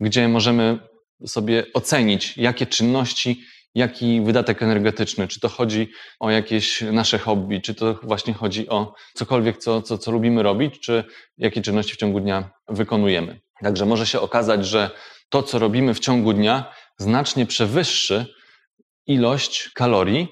gdzie 0.00 0.28
możemy 0.28 0.78
sobie 1.26 1.64
ocenić, 1.74 2.36
jakie 2.36 2.66
czynności, 2.66 3.44
jaki 3.74 4.20
wydatek 4.20 4.62
energetyczny, 4.62 5.28
czy 5.28 5.40
to 5.40 5.48
chodzi 5.48 5.88
o 6.20 6.30
jakieś 6.30 6.80
nasze 6.80 7.18
hobby, 7.18 7.60
czy 7.60 7.74
to 7.74 8.00
właśnie 8.02 8.34
chodzi 8.34 8.68
o 8.68 8.94
cokolwiek, 9.14 9.58
co, 9.58 9.82
co, 9.82 9.98
co 9.98 10.10
lubimy 10.10 10.42
robić, 10.42 10.80
czy 10.80 11.04
jakie 11.38 11.62
czynności 11.62 11.94
w 11.94 11.96
ciągu 11.96 12.20
dnia 12.20 12.50
wykonujemy. 12.68 13.40
Także 13.62 13.86
może 13.86 14.06
się 14.06 14.20
okazać, 14.20 14.66
że 14.66 14.90
to, 15.28 15.42
co 15.42 15.58
robimy 15.58 15.94
w 15.94 16.00
ciągu 16.00 16.32
dnia, 16.32 16.72
znacznie 16.98 17.46
przewyższy 17.46 18.26
ilość 19.08 19.70
kalorii, 19.74 20.28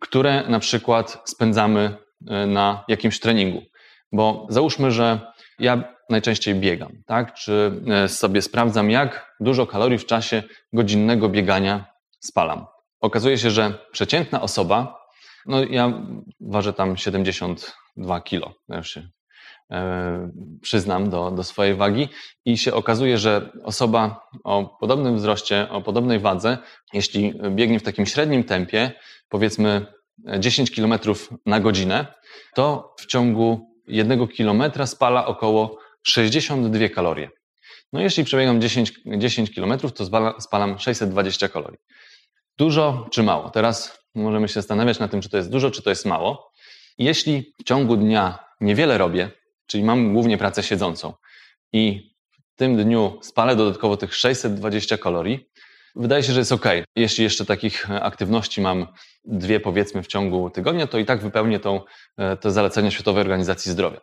które 0.00 0.48
na 0.48 0.58
przykład 0.58 1.22
spędzamy 1.24 1.96
e, 2.28 2.46
na 2.46 2.84
jakimś 2.88 3.20
treningu. 3.20 3.62
Bo 4.12 4.46
załóżmy, 4.50 4.90
że 4.90 5.32
ja 5.58 5.94
najczęściej 6.10 6.54
biegam, 6.54 6.92
tak? 7.06 7.34
Czy 7.34 7.82
e, 7.88 8.08
sobie 8.08 8.42
sprawdzam, 8.42 8.90
jak 8.90 9.36
dużo 9.40 9.66
kalorii 9.66 9.98
w 9.98 10.06
czasie 10.06 10.42
godzinnego 10.72 11.28
biegania 11.28 11.86
spalam. 12.20 12.66
Okazuje 13.00 13.38
się, 13.38 13.50
że 13.50 13.78
przeciętna 13.92 14.42
osoba, 14.42 14.98
no 15.46 15.64
ja 15.64 16.02
ważę 16.40 16.72
tam 16.72 16.96
72 16.96 18.20
kilo, 18.20 18.54
ja 18.68 18.82
się 18.82 19.00
e, 19.00 19.21
przyznam 20.62 21.10
do, 21.10 21.30
do 21.30 21.44
swojej 21.44 21.74
wagi 21.74 22.08
i 22.44 22.58
się 22.58 22.74
okazuje, 22.74 23.18
że 23.18 23.52
osoba 23.64 24.28
o 24.44 24.76
podobnym 24.80 25.16
wzroście, 25.16 25.68
o 25.70 25.80
podobnej 25.80 26.18
wadze, 26.18 26.58
jeśli 26.92 27.34
biegnie 27.50 27.78
w 27.78 27.82
takim 27.82 28.06
średnim 28.06 28.44
tempie, 28.44 28.92
powiedzmy 29.28 29.86
10 30.38 30.70
km 30.70 30.98
na 31.46 31.60
godzinę, 31.60 32.06
to 32.54 32.94
w 32.98 33.06
ciągu 33.06 33.72
jednego 33.86 34.28
kilometra 34.28 34.86
spala 34.86 35.26
około 35.26 35.78
62 36.02 36.88
kalorie. 36.88 37.30
No 37.92 38.00
jeśli 38.00 38.24
przebiegam 38.24 38.60
10, 38.60 38.92
10 39.06 39.54
km, 39.54 39.78
to 39.78 40.04
spalam 40.40 40.78
620 40.78 41.48
kalorii. 41.48 41.78
Dużo 42.58 43.08
czy 43.10 43.22
mało? 43.22 43.50
Teraz 43.50 43.98
możemy 44.14 44.48
się 44.48 44.54
zastanawiać 44.54 44.98
nad 44.98 45.10
tym, 45.10 45.20
czy 45.20 45.28
to 45.28 45.36
jest 45.36 45.50
dużo, 45.50 45.70
czy 45.70 45.82
to 45.82 45.90
jest 45.90 46.06
mało. 46.06 46.52
Jeśli 46.98 47.52
w 47.60 47.64
ciągu 47.64 47.96
dnia 47.96 48.38
niewiele 48.60 48.98
robię, 48.98 49.30
czyli 49.72 49.84
mam 49.84 50.12
głównie 50.12 50.38
pracę 50.38 50.62
siedzącą 50.62 51.12
i 51.72 52.12
w 52.54 52.56
tym 52.56 52.76
dniu 52.76 53.18
spalę 53.22 53.56
dodatkowo 53.56 53.96
tych 53.96 54.14
620 54.14 54.98
kalorii, 54.98 55.48
wydaje 55.96 56.22
się, 56.22 56.32
że 56.32 56.38
jest 56.38 56.52
ok. 56.52 56.66
Jeśli 56.96 57.24
jeszcze 57.24 57.44
takich 57.44 57.90
aktywności 57.90 58.60
mam 58.60 58.86
dwie, 59.24 59.60
powiedzmy, 59.60 60.02
w 60.02 60.06
ciągu 60.06 60.50
tygodnia, 60.50 60.86
to 60.86 60.98
i 60.98 61.04
tak 61.04 61.20
wypełnię 61.20 61.60
tą, 61.60 61.80
e, 62.16 62.36
te 62.36 62.50
zalecenia 62.50 62.90
Światowej 62.90 63.20
Organizacji 63.20 63.72
Zdrowia. 63.72 64.00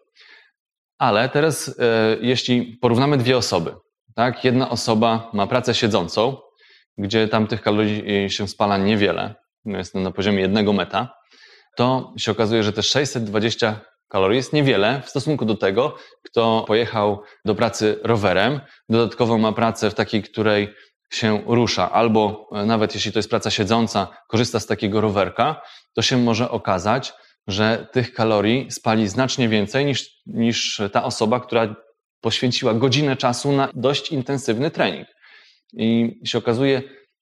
Ale 0.97 1.29
teraz, 1.29 1.79
e, 1.79 2.17
jeśli 2.21 2.77
porównamy 2.81 3.17
dwie 3.17 3.37
osoby, 3.37 3.75
tak, 4.15 4.43
jedna 4.43 4.69
osoba 4.69 5.29
ma 5.33 5.47
pracę 5.47 5.73
siedzącą, 5.73 6.37
gdzie 6.97 7.27
tam 7.27 7.47
tych 7.47 7.61
kalorii 7.61 8.29
się 8.29 8.47
spala 8.47 8.77
niewiele, 8.77 9.35
no 9.65 9.77
jest 9.77 9.95
na 9.95 10.11
poziomie 10.11 10.41
jednego 10.41 10.73
meta, 10.73 11.19
to 11.75 12.13
się 12.17 12.31
okazuje, 12.31 12.63
że 12.63 12.73
te 12.73 12.83
620 12.83 13.79
kalorii. 14.09 14.37
Jest 14.37 14.53
niewiele 14.53 15.01
w 15.05 15.09
stosunku 15.09 15.45
do 15.45 15.55
tego, 15.55 15.95
kto 16.23 16.63
pojechał 16.67 17.21
do 17.45 17.55
pracy 17.55 17.99
rowerem, 18.03 18.61
dodatkowo 18.89 19.37
ma 19.37 19.51
pracę 19.51 19.89
w 19.89 19.93
takiej, 19.93 20.23
której 20.23 20.73
się 21.13 21.41
rusza, 21.47 21.91
albo 21.91 22.49
e, 22.51 22.65
nawet 22.65 22.95
jeśli 22.95 23.11
to 23.11 23.19
jest 23.19 23.29
praca 23.29 23.51
siedząca, 23.51 24.07
korzysta 24.27 24.59
z 24.59 24.65
takiego 24.65 25.01
rowerka, 25.01 25.61
to 25.93 26.01
się 26.01 26.17
może 26.17 26.51
okazać, 26.51 27.13
że 27.47 27.87
tych 27.91 28.13
kalorii 28.13 28.71
spali 28.71 29.07
znacznie 29.07 29.49
więcej 29.49 29.85
niż, 29.85 30.21
niż 30.25 30.81
ta 30.91 31.03
osoba, 31.03 31.39
która 31.39 31.75
poświęciła 32.21 32.73
godzinę 32.73 33.17
czasu 33.17 33.51
na 33.51 33.69
dość 33.73 34.11
intensywny 34.11 34.71
trening. 34.71 35.07
I 35.73 36.19
się 36.25 36.37
okazuje, 36.37 36.81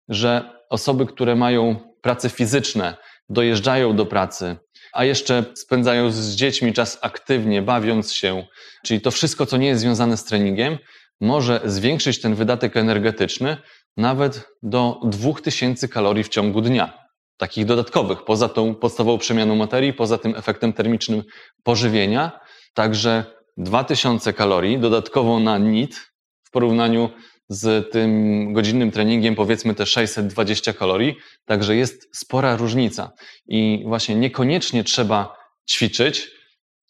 że 0.10 0.54
osoby, 0.70 1.06
które 1.06 1.36
mają 1.36 1.76
prace 2.02 2.30
fizyczne, 2.30 2.98
dojeżdżają 3.30 3.96
do 3.96 4.06
pracy, 4.06 4.58
a 4.94 5.06
jeszcze 5.06 5.46
spędzają 5.56 6.12
z 6.12 6.36
dziećmi 6.36 6.74
czas 6.74 6.98
aktywnie, 7.02 7.62
bawiąc 7.62 8.14
się, 8.14 8.48
czyli 8.86 9.02
to 9.02 9.12
wszystko, 9.12 9.46
co 9.46 9.58
nie 9.58 9.68
jest 9.68 9.82
związane 9.82 10.18
z 10.18 10.24
treningiem, 10.24 10.78
może 11.22 11.62
zwiększyć 11.66 12.22
ten 12.22 12.36
wydatek 12.36 12.78
energetyczny 12.78 13.58
nawet 13.98 14.48
do 14.64 15.00
2000 15.04 15.88
kalorii 15.88 16.24
w 16.24 16.30
ciągu 16.30 16.62
dnia. 16.62 17.08
Takich 17.38 17.66
dodatkowych, 17.66 18.24
poza 18.24 18.50
tą 18.50 18.76
podstawową 18.76 19.18
przemianą 19.18 19.56
materii, 19.56 19.94
poza 19.94 20.18
tym 20.18 20.36
efektem 20.36 20.74
termicznym 20.74 21.24
pożywienia. 21.64 22.40
Także 22.74 23.24
2000 23.58 24.34
kalorii 24.34 24.80
dodatkowo 24.80 25.40
na 25.40 25.58
NIT 25.58 26.12
w 26.44 26.52
porównaniu 26.52 27.10
z 27.50 27.92
tym 27.92 28.54
godzinnym 28.54 28.92
treningiem, 28.92 29.36
powiedzmy 29.36 29.74
te 29.74 29.86
620 29.86 30.74
kalorii. 30.74 31.16
Także 31.46 31.76
jest 31.76 32.18
spora 32.18 32.56
różnica. 32.56 33.12
I 33.48 33.84
właśnie 33.88 34.16
niekoniecznie 34.16 34.84
trzeba 34.84 35.36
ćwiczyć, 35.70 36.32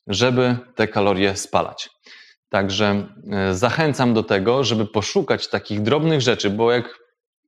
żeby 0.07 0.57
te 0.75 0.87
kalorie 0.87 1.35
spalać. 1.35 1.89
Także 2.49 3.07
e, 3.31 3.53
zachęcam 3.53 4.13
do 4.13 4.23
tego, 4.23 4.63
żeby 4.63 4.85
poszukać 4.85 5.49
takich 5.49 5.81
drobnych 5.81 6.21
rzeczy, 6.21 6.49
bo 6.49 6.71
jak 6.71 6.99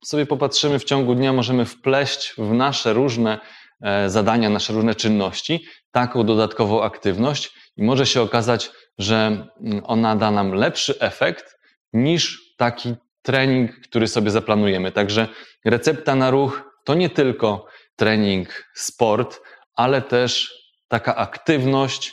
sobie 0.04 0.26
popatrzymy 0.26 0.78
w 0.78 0.84
ciągu 0.84 1.14
dnia, 1.14 1.32
możemy 1.32 1.64
wpleść 1.64 2.34
w 2.38 2.52
nasze 2.52 2.92
różne 2.92 3.38
e, 3.82 4.10
zadania, 4.10 4.50
nasze 4.50 4.72
różne 4.72 4.94
czynności 4.94 5.64
taką 5.92 6.24
dodatkową 6.24 6.82
aktywność 6.82 7.50
i 7.76 7.82
może 7.82 8.06
się 8.06 8.22
okazać, 8.22 8.70
że 8.98 9.46
mm, 9.60 9.82
ona 9.84 10.16
da 10.16 10.30
nam 10.30 10.52
lepszy 10.52 11.00
efekt 11.00 11.56
niż 11.92 12.49
taki 12.60 12.94
trening, 13.22 13.80
który 13.80 14.08
sobie 14.08 14.30
zaplanujemy. 14.30 14.92
Także 14.92 15.28
recepta 15.64 16.14
na 16.14 16.30
ruch 16.30 16.62
to 16.84 16.94
nie 16.94 17.10
tylko 17.10 17.66
trening, 17.96 18.48
sport, 18.74 19.40
ale 19.74 20.02
też 20.02 20.52
taka 20.88 21.16
aktywność 21.16 22.12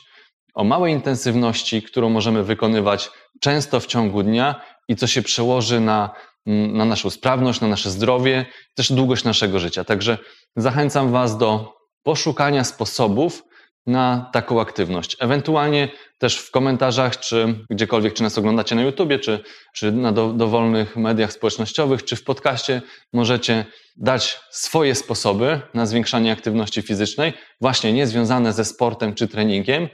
o 0.53 0.63
małej 0.63 0.93
intensywności, 0.93 1.81
którą 1.81 2.09
możemy 2.09 2.43
wykonywać 2.43 3.09
często 3.41 3.79
w 3.79 3.85
ciągu 3.85 4.23
dnia 4.23 4.61
i 4.87 4.95
co 4.95 5.07
się 5.07 5.21
przełoży 5.21 5.79
na, 5.79 6.09
na 6.45 6.85
naszą 6.85 7.09
sprawność, 7.09 7.61
na 7.61 7.67
nasze 7.67 7.89
zdrowie, 7.89 8.45
też 8.75 8.91
długość 8.91 9.23
naszego 9.23 9.59
życia. 9.59 9.83
Także 9.83 10.17
zachęcam 10.55 11.11
Was 11.11 11.37
do 11.37 11.73
poszukania 12.03 12.63
sposobów, 12.63 13.43
na 13.87 14.29
taką 14.33 14.61
aktywność. 14.61 15.17
Ewentualnie 15.19 15.89
też 16.17 16.37
w 16.37 16.51
komentarzach, 16.51 17.19
czy 17.19 17.55
gdziekolwiek, 17.69 18.13
czy 18.13 18.23
nas 18.23 18.37
oglądacie 18.37 18.75
na 18.75 18.81
YouTubie, 18.81 19.19
czy, 19.19 19.43
czy 19.73 19.91
na 19.91 20.11
do, 20.11 20.33
dowolnych 20.33 20.95
mediach 20.95 21.33
społecznościowych, 21.33 22.05
czy 22.05 22.15
w 22.15 22.23
podcaście, 22.23 22.81
możecie 23.13 23.65
dać 23.95 24.39
swoje 24.51 24.95
sposoby 24.95 25.61
na 25.73 25.85
zwiększanie 25.85 26.31
aktywności 26.31 26.81
fizycznej, 26.81 27.33
właśnie 27.61 27.93
nie 27.93 28.07
związane 28.07 28.53
ze 28.53 28.65
sportem 28.65 29.13
czy 29.13 29.27
treningiem, 29.27 29.87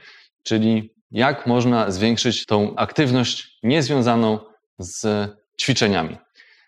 czyli 0.43 0.93
jak 1.11 1.47
można 1.47 1.91
zwiększyć 1.91 2.45
tą 2.45 2.75
aktywność 2.75 3.57
niezwiązaną 3.63 4.39
z 4.79 5.29
ćwiczeniami. 5.61 6.17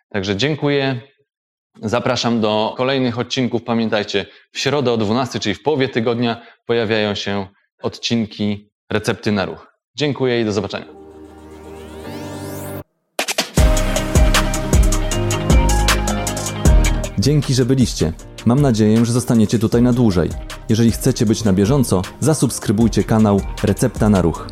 Także 0.09 0.35
dziękuję. 0.35 1.01
Zapraszam 1.81 2.41
do 2.41 2.73
kolejnych 2.77 3.19
odcinków. 3.19 3.63
Pamiętajcie, 3.63 4.25
w 4.51 4.59
środę 4.59 4.91
o 4.91 4.97
12, 4.97 5.39
czyli 5.39 5.55
w 5.55 5.63
połowie 5.63 5.89
tygodnia, 5.89 6.41
pojawiają 6.65 7.15
się 7.15 7.47
odcinki 7.81 8.69
recepty 8.91 9.31
na 9.31 9.45
ruch. 9.45 9.67
Dziękuję 9.95 10.41
i 10.41 10.45
do 10.45 10.51
zobaczenia. 10.51 10.85
Dzięki, 17.19 17.53
że 17.53 17.65
byliście. 17.65 18.13
Mam 18.45 18.61
nadzieję, 18.61 19.05
że 19.05 19.13
zostaniecie 19.13 19.59
tutaj 19.59 19.81
na 19.81 19.93
dłużej. 19.93 20.29
Jeżeli 20.69 20.91
chcecie 20.91 21.25
być 21.25 21.43
na 21.43 21.53
bieżąco, 21.53 22.01
zasubskrybujcie 22.19 23.03
kanał 23.03 23.41
Recepta 23.63 24.09
na 24.09 24.21
Ruch. 24.21 24.47